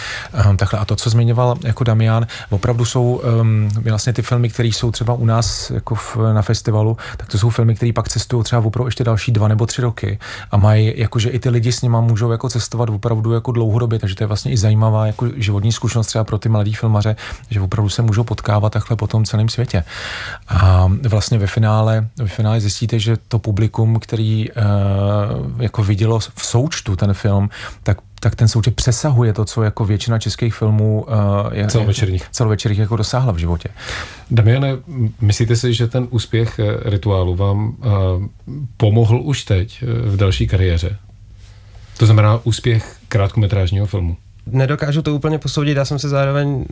Um, 0.48 0.56
takhle. 0.56 0.78
A 0.80 0.84
to, 0.84 0.96
co 0.96 1.10
zmiňoval 1.10 1.56
jako 1.64 1.84
Damian, 1.84 2.26
opravdu 2.50 2.84
jsou 2.84 3.22
um, 3.40 3.68
vlastně 3.90 4.12
ty 4.12 4.22
filmy, 4.22 4.48
které 4.48 4.68
jsou 4.68 4.90
třeba 4.90 5.14
u 5.14 5.24
nás 5.24 5.70
jako 5.70 5.94
v, 5.94 6.16
na 6.32 6.42
festivalu, 6.42 6.96
tak 7.16 7.28
to 7.28 7.38
jsou 7.38 7.50
filmy, 7.50 7.74
které 7.74 7.92
pak 7.92 8.08
cestují 8.08 8.44
třeba 8.44 8.62
opravdu 8.64 8.88
ještě 8.88 9.04
další 9.04 9.32
dva 9.32 9.48
nebo 9.48 9.66
tři 9.66 9.82
roky 9.82 10.18
a 10.50 10.56
mají, 10.56 10.92
jakože 10.96 11.30
i 11.30 11.38
ty 11.38 11.48
lidi 11.48 11.72
s 11.72 11.82
nimi 11.82 11.96
můžou 12.00 12.30
jako 12.30 12.48
cestovat 12.52 12.88
opravdu 12.88 13.32
jako 13.32 13.52
dlouhodobě, 13.52 13.98
takže 13.98 14.14
to 14.14 14.22
je 14.22 14.28
vlastně 14.28 14.52
i 14.52 14.56
zajímavá 14.56 15.06
jako 15.06 15.28
životní 15.36 15.72
zkušenost 15.72 16.06
třeba 16.06 16.24
pro 16.24 16.38
ty 16.38 16.48
mladí 16.48 16.74
filmaře, 16.74 17.16
že 17.50 17.60
opravdu 17.60 17.88
se 17.88 18.02
můžou 18.02 18.24
potkávat 18.24 18.72
takhle 18.72 18.96
po 18.96 19.06
tom 19.06 19.24
celém 19.24 19.48
světě. 19.48 19.84
A 20.48 20.90
vlastně 21.08 21.38
ve 21.38 21.46
finále, 21.46 22.08
ve 22.18 22.28
finále 22.28 22.60
zjistíte, 22.60 22.98
že 22.98 23.16
to 23.28 23.38
publikum, 23.38 23.98
který 23.98 24.50
uh, 24.50 25.62
jako 25.62 25.84
vidělo 25.84 26.18
v 26.18 26.46
součtu 26.46 26.96
ten 26.96 27.14
film, 27.14 27.50
tak 27.82 27.98
tak 28.22 28.34
ten 28.34 28.48
součet 28.48 28.76
přesahuje 28.76 29.32
to, 29.32 29.44
co 29.44 29.62
jako 29.62 29.84
většina 29.84 30.18
českých 30.18 30.54
filmů 30.54 31.06
uh, 31.08 31.14
je, 31.52 31.66
celovečerních. 31.66 32.28
celovečerních 32.30 32.78
jako 32.78 32.96
dosáhla 32.96 33.32
v 33.32 33.36
životě. 33.36 33.68
Damiane, 34.30 34.76
myslíte 35.20 35.56
si, 35.56 35.74
že 35.74 35.88
ten 35.88 36.06
úspěch 36.10 36.58
eh, 36.58 36.90
rituálu 36.90 37.36
vám 37.36 37.68
uh, 37.68 37.74
pomohl 38.76 39.20
už 39.20 39.44
teď 39.44 39.84
v 40.04 40.16
další 40.16 40.46
kariéře? 40.46 40.98
To 41.98 42.06
znamená 42.06 42.40
úspěch 42.44 42.96
krátkometrážního 43.08 43.86
filmu 43.86 44.16
nedokážu 44.46 45.02
to 45.02 45.14
úplně 45.14 45.38
posoudit, 45.38 45.76
já 45.76 45.84
jsem 45.84 45.98
se 45.98 46.08
zároveň 46.08 46.48
uh, 46.48 46.64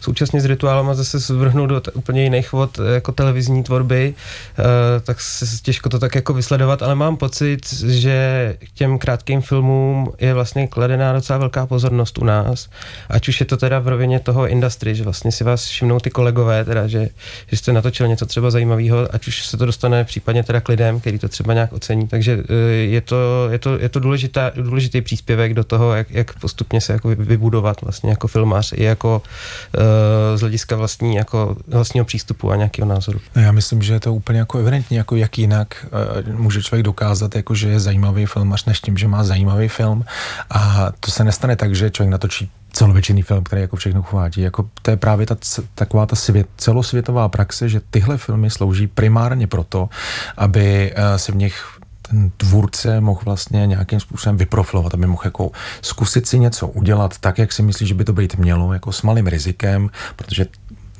současně 0.00 0.40
s 0.40 0.44
rituálem 0.44 0.94
zase 0.94 1.18
zvrhnul 1.18 1.66
do 1.66 1.80
t- 1.80 1.90
úplně 1.90 2.22
jiných 2.22 2.52
vod 2.52 2.78
eh, 2.78 2.94
jako 2.94 3.12
televizní 3.12 3.62
tvorby, 3.62 4.14
uh, 4.58 4.64
tak 5.02 5.20
se 5.20 5.46
těžko 5.62 5.88
to 5.88 5.98
tak 5.98 6.14
jako 6.14 6.34
vysledovat, 6.34 6.82
ale 6.82 6.94
mám 6.94 7.16
pocit, 7.16 7.72
že 7.72 8.56
k 8.58 8.70
těm 8.70 8.98
krátkým 8.98 9.40
filmům 9.40 10.12
je 10.18 10.34
vlastně 10.34 10.66
kladená 10.66 11.12
docela 11.12 11.38
velká 11.38 11.66
pozornost 11.66 12.18
u 12.18 12.24
nás, 12.24 12.68
ať 13.08 13.28
už 13.28 13.40
je 13.40 13.46
to 13.46 13.56
teda 13.56 13.78
v 13.78 13.88
rovině 13.88 14.20
toho 14.20 14.48
industry, 14.48 14.94
že 14.94 15.04
vlastně 15.04 15.32
si 15.32 15.44
vás 15.44 15.64
všimnou 15.64 16.00
ty 16.00 16.10
kolegové, 16.10 16.64
teda, 16.64 16.86
že, 16.86 17.08
že 17.46 17.56
jste 17.56 17.72
natočil 17.72 18.08
něco 18.08 18.26
třeba 18.26 18.50
zajímavého, 18.50 19.14
ať 19.14 19.26
už 19.26 19.46
se 19.46 19.56
to 19.56 19.66
dostane 19.66 20.04
případně 20.04 20.42
teda 20.42 20.60
k 20.60 20.68
lidem, 20.68 21.00
který 21.00 21.18
to 21.18 21.28
třeba 21.28 21.54
nějak 21.54 21.72
ocení, 21.72 22.08
takže 22.08 22.36
uh, 22.36 22.42
je 22.68 23.00
to, 23.00 23.48
je 23.50 23.58
to, 23.58 23.78
je 23.78 23.88
to 23.88 24.00
důležitá, 24.00 24.52
důležitý 24.54 25.00
příspěvek 25.00 25.54
do 25.54 25.64
toho, 25.64 25.94
jak, 25.94 26.10
jak 26.10 26.38
postup 26.40 26.65
postupně 26.66 26.80
se 26.80 26.92
jako 26.92 27.08
vybudovat 27.08 27.82
vlastně 27.82 28.10
jako 28.10 28.28
filmář 28.28 28.72
i 28.72 28.82
jako 28.82 29.22
uh, 29.22 30.36
z 30.36 30.40
hlediska 30.40 30.76
vlastní, 30.76 31.14
jako 31.14 31.56
vlastního 31.68 32.04
přístupu 32.04 32.50
a 32.50 32.56
nějakého 32.56 32.88
názoru. 32.88 33.20
No, 33.36 33.42
já 33.42 33.52
myslím, 33.52 33.82
že 33.82 33.92
je 33.92 34.00
to 34.00 34.14
úplně 34.14 34.38
jako 34.38 34.58
evidentní, 34.58 34.96
jako 34.96 35.16
jak 35.16 35.38
jinak 35.38 35.86
uh, 36.26 36.34
může 36.34 36.62
člověk 36.62 36.84
dokázat, 36.84 37.34
jako 37.36 37.54
že 37.54 37.68
je 37.68 37.80
zajímavý 37.80 38.26
filmař, 38.26 38.64
než 38.64 38.80
tím, 38.80 38.96
že 38.96 39.08
má 39.08 39.24
zajímavý 39.24 39.68
film. 39.68 40.04
A 40.50 40.90
to 41.00 41.10
se 41.10 41.24
nestane 41.24 41.56
tak, 41.56 41.74
že 41.74 41.90
člověk 41.90 42.10
natočí 42.10 42.50
celovečerný 42.72 43.22
film, 43.22 43.44
který 43.44 43.62
jako 43.62 43.76
všechno 43.76 44.02
chvátí. 44.02 44.40
Jako 44.40 44.68
to 44.82 44.90
je 44.90 44.96
právě 44.96 45.26
ta, 45.26 45.36
taková 45.74 46.06
ta 46.06 46.16
svět, 46.16 46.46
celosvětová 46.56 47.28
praxe, 47.28 47.68
že 47.68 47.80
tyhle 47.90 48.18
filmy 48.18 48.50
slouží 48.50 48.86
primárně 48.86 49.46
proto, 49.46 49.88
aby 50.36 50.92
uh, 50.92 51.16
se 51.16 51.32
v 51.32 51.36
nich 51.36 51.75
ten 52.08 52.30
tvůrce 52.36 53.00
mohl 53.00 53.20
vlastně 53.24 53.66
nějakým 53.66 54.00
způsobem 54.00 54.36
vyprofilovat, 54.36 54.94
aby 54.94 55.06
mohl 55.06 55.22
jako 55.24 55.50
zkusit 55.82 56.26
si 56.26 56.38
něco 56.38 56.68
udělat 56.68 57.18
tak, 57.18 57.38
jak 57.38 57.52
si 57.52 57.62
myslí, 57.62 57.86
že 57.86 57.94
by 57.94 58.04
to 58.04 58.12
být 58.12 58.36
mělo, 58.36 58.72
jako 58.72 58.92
s 58.92 59.02
malým 59.02 59.26
rizikem, 59.26 59.90
protože 60.16 60.46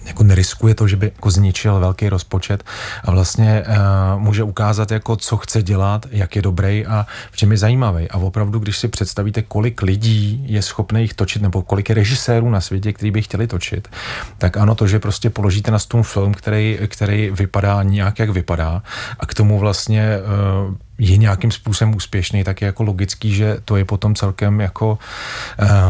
jako 0.06 0.22
neriskuje 0.22 0.74
to, 0.74 0.88
že 0.88 0.96
by 0.96 1.06
jako 1.06 1.30
zničil 1.30 1.80
velký 1.80 2.08
rozpočet 2.08 2.64
a 3.04 3.10
vlastně 3.10 3.64
uh, 3.68 4.22
může 4.22 4.42
ukázat, 4.42 4.90
jako 4.90 5.16
co 5.16 5.36
chce 5.36 5.62
dělat, 5.62 6.06
jak 6.10 6.36
je 6.36 6.42
dobrý 6.42 6.86
a 6.86 7.06
v 7.30 7.36
čem 7.36 7.52
je 7.52 7.58
zajímavý. 7.58 8.10
A 8.10 8.16
opravdu, 8.18 8.58
když 8.58 8.78
si 8.78 8.88
představíte, 8.88 9.42
kolik 9.42 9.82
lidí 9.82 10.44
je 10.46 10.62
schopný 10.62 11.00
jich 11.00 11.14
točit, 11.14 11.42
nebo 11.42 11.62
kolik 11.62 11.88
je 11.88 11.94
režisérů 11.94 12.50
na 12.50 12.60
světě, 12.60 12.92
kteří 12.92 13.10
by 13.10 13.22
chtěli 13.22 13.46
točit, 13.46 13.88
tak 14.38 14.56
ano, 14.56 14.74
to, 14.74 14.86
že 14.86 14.98
prostě 14.98 15.30
položíte 15.30 15.70
na 15.70 15.78
stůl 15.78 16.02
film, 16.02 16.34
který, 16.34 16.78
který 16.86 17.30
vypadá 17.30 17.82
nějak, 17.82 18.18
jak 18.18 18.30
vypadá 18.30 18.82
a 19.20 19.26
k 19.26 19.34
tomu 19.34 19.58
vlastně 19.58 20.18
uh, 20.68 20.74
je 20.98 21.16
nějakým 21.16 21.50
způsobem 21.50 21.94
úspěšný, 21.94 22.44
tak 22.44 22.60
je 22.60 22.66
jako 22.66 22.82
logický, 22.82 23.34
že 23.34 23.56
to 23.64 23.76
je 23.76 23.84
potom 23.84 24.14
celkem 24.14 24.60
jako 24.60 24.98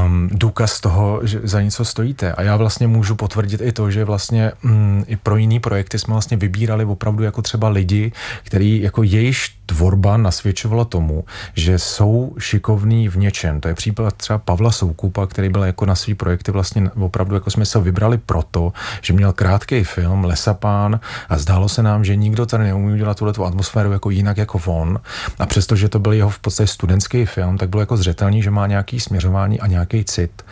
um, 0.04 0.28
důkaz 0.32 0.80
toho, 0.80 1.20
že 1.22 1.40
za 1.42 1.62
něco 1.62 1.84
stojíte. 1.84 2.32
A 2.32 2.42
já 2.42 2.56
vlastně 2.56 2.86
můžu 2.86 3.14
potvrdit 3.14 3.60
i 3.60 3.72
to, 3.72 3.90
že 3.90 4.04
vlastně 4.04 4.52
um, 4.64 5.04
i 5.06 5.16
pro 5.16 5.36
jiný 5.36 5.60
projekty 5.60 5.98
jsme 5.98 6.12
vlastně 6.12 6.36
vybírali 6.36 6.84
opravdu 6.84 7.24
jako 7.24 7.42
třeba 7.42 7.68
lidi, 7.68 8.12
který 8.42 8.80
jako 8.82 9.02
jejíž 9.02 9.55
tvorba 9.66 10.16
nasvědčovala 10.16 10.84
tomu, 10.84 11.24
že 11.54 11.78
jsou 11.78 12.34
šikovní 12.38 13.08
v 13.08 13.16
něčem. 13.16 13.60
To 13.60 13.68
je 13.68 13.74
případ 13.74 14.14
třeba 14.14 14.38
Pavla 14.38 14.72
Soukupa, 14.72 15.26
který 15.26 15.48
byl 15.48 15.64
jako 15.64 15.86
na 15.86 15.94
svý 15.94 16.14
projekty 16.14 16.52
vlastně 16.52 16.90
opravdu 17.00 17.34
jako 17.34 17.50
jsme 17.50 17.66
se 17.66 17.80
vybrali 17.80 18.18
proto, 18.18 18.72
že 19.02 19.12
měl 19.12 19.32
krátký 19.32 19.84
film 19.84 20.24
Lesapán 20.24 21.00
a 21.28 21.38
zdálo 21.38 21.68
se 21.68 21.82
nám, 21.82 22.04
že 22.04 22.16
nikdo 22.16 22.46
tady 22.46 22.64
neumí 22.64 22.92
udělat 22.92 23.16
tuhle 23.16 23.32
atmosféru 23.46 23.92
jako 23.92 24.10
jinak 24.10 24.36
jako 24.36 24.60
on. 24.66 25.00
A 25.38 25.46
přestože 25.46 25.88
to 25.88 25.98
byl 25.98 26.12
jeho 26.12 26.30
v 26.30 26.38
podstatě 26.38 26.66
studentský 26.66 27.26
film, 27.26 27.58
tak 27.58 27.68
bylo 27.68 27.82
jako 27.82 27.96
zřetelný, 27.96 28.42
že 28.42 28.50
má 28.50 28.66
nějaký 28.66 29.00
směřování 29.00 29.60
a 29.60 29.66
nějaký 29.66 30.04
cit. 30.04 30.42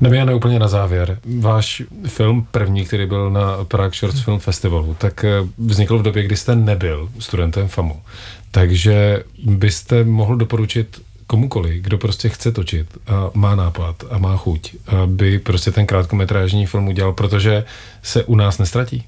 Damiane, 0.00 0.34
úplně 0.34 0.58
na 0.58 0.68
závěr. 0.68 1.18
Váš 1.40 1.82
film 2.06 2.46
první, 2.50 2.84
který 2.84 3.06
byl 3.06 3.30
na 3.30 3.64
Prague 3.64 3.98
Shorts 3.98 4.20
Film 4.20 4.38
Festivalu, 4.38 4.96
tak 4.98 5.24
eh, 5.24 5.30
vznikl 5.58 5.98
v 5.98 6.02
době, 6.02 6.22
kdy 6.22 6.36
jste 6.36 6.56
nebyl 6.56 7.08
studentem 7.18 7.68
FAMu. 7.68 8.02
Takže 8.50 9.24
byste 9.44 10.04
mohl 10.04 10.36
doporučit 10.36 11.02
komukoli, 11.26 11.80
kdo 11.80 11.98
prostě 11.98 12.28
chce 12.28 12.52
točit 12.52 12.86
a 13.06 13.30
má 13.34 13.54
nápad 13.54 14.04
a 14.10 14.18
má 14.18 14.36
chuť, 14.36 14.74
aby 14.86 15.38
prostě 15.38 15.70
ten 15.70 15.86
krátkometrážní 15.86 16.66
film 16.66 16.88
udělal, 16.88 17.12
protože 17.12 17.64
se 18.02 18.24
u 18.24 18.34
nás 18.34 18.58
nestratí. 18.58 19.04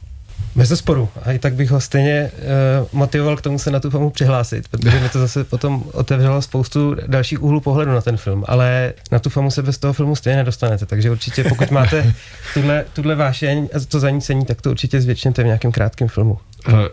Bez 0.57 0.79
sporu. 0.79 1.09
A 1.23 1.33
i 1.33 1.39
tak 1.39 1.55
bych 1.55 1.71
ho 1.71 1.81
stejně 1.81 2.31
uh, 2.33 2.89
motivoval 2.93 3.37
k 3.37 3.41
tomu 3.41 3.59
se 3.59 3.71
na 3.71 3.81
tu 3.81 3.91
filmu 3.91 4.11
přihlásit, 4.11 4.69
protože 4.69 5.01
mi 5.01 5.09
to 5.09 5.19
zase 5.19 5.45
potom 5.45 5.85
otevřelo 5.93 6.43
spoustu 6.43 6.97
dalších 7.07 7.43
úhlů 7.43 7.61
pohledu 7.61 7.93
na 7.93 8.01
ten 8.01 8.17
film. 8.17 8.45
Ale 8.49 8.93
na 9.13 9.19
tu 9.19 9.31
filmu 9.31 9.51
se 9.51 9.63
bez 9.63 9.79
toho 9.79 9.93
filmu 9.93 10.17
stejně 10.17 10.37
nedostanete. 10.37 10.87
Takže 10.87 11.11
určitě, 11.11 11.45
pokud 11.45 11.71
máte 11.71 12.15
tuhle, 12.55 12.85
tuhle 12.93 13.15
vášeň 13.15 13.69
a 13.75 13.81
to 13.89 14.01
zanícení, 14.01 14.45
tak 14.45 14.63
to 14.63 14.71
určitě 14.71 15.01
zvětšněte 15.01 15.43
v 15.43 15.47
nějakém 15.47 15.73
krátkém 15.73 16.09
filmu. 16.09 16.39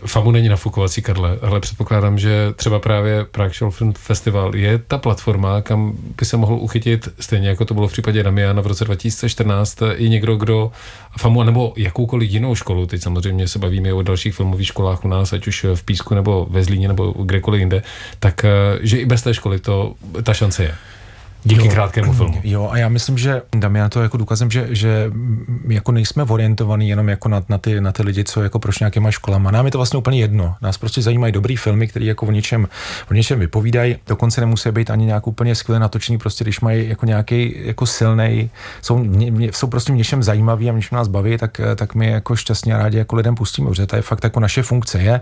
FAMu 0.06 0.30
není 0.30 0.48
nafukovací, 0.48 1.02
Karle, 1.02 1.38
ale 1.42 1.60
předpokládám, 1.60 2.18
že 2.18 2.52
třeba 2.56 2.78
právě 2.78 3.24
Prague 3.24 3.54
Short 3.54 3.74
Film 3.74 3.92
Festival 3.92 4.56
je 4.56 4.78
ta 4.78 4.98
platforma, 4.98 5.62
kam 5.62 5.92
by 6.18 6.24
se 6.24 6.36
mohl 6.36 6.54
uchytit, 6.54 7.08
stejně 7.20 7.48
jako 7.48 7.64
to 7.64 7.74
bylo 7.74 7.88
v 7.88 7.92
případě 7.92 8.22
Damiana 8.22 8.62
v 8.62 8.66
roce 8.66 8.84
2014, 8.84 9.78
i 9.94 10.08
někdo, 10.08 10.36
kdo 10.36 10.72
FAMu 11.18 11.42
nebo 11.42 11.72
jakoukoliv 11.76 12.30
jinou 12.30 12.54
školu, 12.54 12.86
teď 12.86 13.02
samozřejmě 13.02 13.48
se 13.48 13.58
bavíme 13.58 13.92
o 13.92 14.02
dalších 14.02 14.34
filmových 14.34 14.66
školách 14.66 15.04
u 15.04 15.08
nás, 15.08 15.32
ať 15.32 15.46
už 15.46 15.66
v 15.74 15.82
Písku 15.82 16.14
nebo 16.14 16.46
ve 16.50 16.64
Zlíně 16.64 16.88
nebo 16.88 17.12
kdekoliv 17.12 17.60
jinde, 17.60 17.82
tak 18.20 18.44
eh, 18.44 18.50
že 18.80 18.98
i 18.98 19.06
bez 19.06 19.22
té 19.22 19.34
školy 19.34 19.58
to 19.58 19.94
ta 20.22 20.34
šance 20.34 20.62
je. 20.62 20.74
Díky 21.44 21.66
jo, 21.66 21.72
krátkému 21.72 22.12
filmu. 22.12 22.40
Jo, 22.44 22.68
a 22.72 22.78
já 22.78 22.88
myslím, 22.88 23.18
že 23.18 23.42
Damian 23.56 23.90
to 23.90 24.02
jako 24.02 24.16
důkazem, 24.16 24.50
že, 24.50 24.66
že 24.70 25.10
jako 25.68 25.92
nejsme 25.92 26.22
orientovaní 26.22 26.88
jenom 26.88 27.08
jako 27.08 27.28
na, 27.28 27.42
na, 27.48 27.58
ty, 27.58 27.80
na 27.80 27.92
ty 27.92 28.02
lidi, 28.02 28.24
co 28.24 28.42
jako 28.42 28.58
proč 28.58 28.78
nějakýma 28.78 29.10
školama. 29.10 29.50
Nám 29.50 29.64
je 29.66 29.72
to 29.72 29.78
vlastně 29.78 29.98
úplně 29.98 30.20
jedno. 30.20 30.54
Nás 30.62 30.78
prostě 30.78 31.02
zajímají 31.02 31.32
dobrý 31.32 31.56
filmy, 31.56 31.86
které 31.86 32.04
jako 32.04 32.26
o 32.26 32.30
něčem, 32.30 32.68
o 33.10 33.14
něčem 33.14 33.38
vypovídají. 33.38 33.96
Dokonce 34.06 34.40
nemusí 34.40 34.70
být 34.70 34.90
ani 34.90 35.06
nějak 35.06 35.26
úplně 35.26 35.54
skvěle 35.54 35.80
natočený, 35.80 36.18
prostě 36.18 36.44
když 36.44 36.60
mají 36.60 36.88
jako 36.88 37.06
nějaký 37.06 37.54
jako 37.64 37.86
silný, 37.86 38.50
jsou, 38.82 39.04
jsou 39.52 39.66
prostě 39.66 39.92
v 39.92 39.96
něčem 39.96 40.22
zajímavý 40.22 40.70
a 40.70 40.72
když 40.72 40.90
nás 40.90 41.08
baví, 41.08 41.38
tak, 41.38 41.60
tak 41.76 41.94
my 41.94 42.10
jako 42.10 42.36
šťastně 42.36 42.76
rádi 42.76 42.98
jako 42.98 43.16
lidem 43.16 43.34
pustíme, 43.34 43.68
protože 43.68 43.86
to 43.86 43.96
je 43.96 44.02
fakt 44.02 44.24
jako 44.24 44.40
naše 44.40 44.62
funkce 44.62 44.98
je 44.98 45.20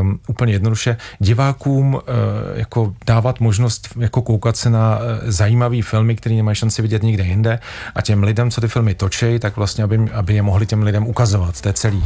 um, 0.00 0.20
úplně 0.26 0.52
jednoduše 0.52 0.96
divákům 1.18 1.94
uh, 1.94 2.00
jako 2.54 2.94
dávat 3.06 3.40
možnost 3.40 3.88
jako 3.98 4.22
koukat 4.22 4.56
se 4.56 4.70
na 4.70 4.98
uh, 4.98 5.21
zajímavý 5.24 5.82
filmy, 5.82 6.16
které 6.16 6.34
nemají 6.34 6.54
šanci 6.54 6.82
vidět 6.82 7.02
nikde 7.02 7.24
jinde 7.24 7.58
a 7.94 8.02
těm 8.02 8.22
lidem, 8.22 8.50
co 8.50 8.60
ty 8.60 8.68
filmy 8.68 8.94
točí, 8.94 9.38
tak 9.38 9.56
vlastně, 9.56 9.84
aby, 9.84 9.98
aby 10.12 10.34
je 10.34 10.42
mohli 10.42 10.66
těm 10.66 10.82
lidem 10.82 11.06
ukazovat. 11.06 11.60
To 11.60 11.68
je 11.68 11.72
celý. 11.72 12.04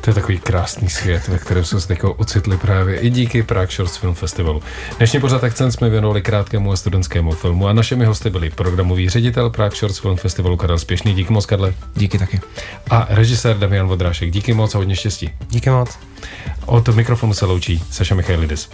To 0.00 0.10
je 0.10 0.14
takový 0.14 0.38
krásný 0.38 0.90
svět, 0.90 1.28
ve 1.28 1.38
kterém 1.38 1.64
jsme 1.64 1.80
se 1.80 1.92
jako 1.92 2.12
ocitli 2.12 2.56
právě 2.56 3.00
i 3.00 3.10
díky 3.10 3.42
Prague 3.42 3.72
Shorts 3.76 3.96
Film 3.96 4.14
Festivalu. 4.14 4.62
Dnešní 4.98 5.20
pořad 5.20 5.44
akcent 5.44 5.72
jsme 5.72 5.88
věnovali 5.90 6.22
krátkému 6.22 6.72
a 6.72 6.76
studentskému 6.76 7.30
filmu 7.30 7.68
a 7.68 7.72
našimi 7.72 8.04
hosty 8.04 8.30
byli 8.30 8.50
programový 8.50 9.08
ředitel 9.08 9.50
Prague 9.50 9.76
Shorts 9.76 9.98
Film 9.98 10.16
Festivalu 10.16 10.56
Karel 10.56 10.78
Spěšný. 10.78 11.14
Díky 11.14 11.32
moc, 11.32 11.46
Karle. 11.46 11.74
Díky 11.94 12.18
taky. 12.18 12.40
A 12.90 13.06
režisér 13.10 13.58
Damian 13.58 13.86
Vodrášek. 13.86 14.30
Díky 14.30 14.54
moc 14.54 14.74
a 14.74 14.78
hodně 14.78 14.96
štěstí. 14.96 15.30
Díky 15.48 15.70
moc. 15.70 15.98
Od 16.66 16.88
mikrofonu 16.88 17.34
se 17.34 17.46
loučí 17.46 17.82
Saša 17.90 18.14
Michailidis. 18.14 18.70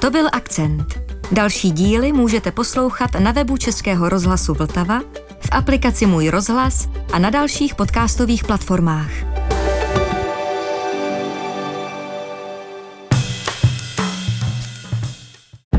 To 0.00 0.10
byl 0.10 0.28
akcent. 0.32 1.07
Další 1.32 1.70
díly 1.70 2.12
můžete 2.12 2.52
poslouchat 2.52 3.10
na 3.18 3.32
webu 3.32 3.56
Českého 3.56 4.08
rozhlasu 4.08 4.54
Vltava, 4.54 5.00
v 5.40 5.48
aplikaci 5.50 6.06
Můj 6.06 6.28
rozhlas 6.28 6.88
a 7.12 7.18
na 7.18 7.30
dalších 7.30 7.74
podcastových 7.74 8.44
platformách. 8.44 9.10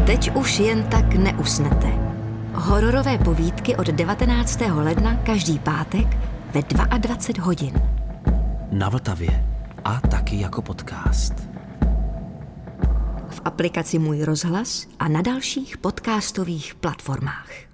Teď 0.05 0.35
už 0.35 0.59
jen 0.59 0.83
tak 0.83 1.15
neusnete. 1.15 1.87
Hororové 2.53 3.17
povídky 3.17 3.75
od 3.75 3.87
19. 3.87 4.59
ledna 4.75 5.15
každý 5.15 5.59
pátek 5.59 6.17
ve 6.53 6.61
22 6.97 7.45
hodin. 7.45 7.81
Na 8.71 8.89
Vltavě 8.89 9.45
a 9.85 9.99
taky 9.99 10.39
jako 10.39 10.61
podcast. 10.61 11.48
V 13.39 13.41
aplikaci 13.45 13.99
Můj 13.99 14.23
rozhlas 14.23 14.87
a 14.99 15.07
na 15.07 15.21
dalších 15.21 15.77
podcastových 15.77 16.75
platformách. 16.75 17.68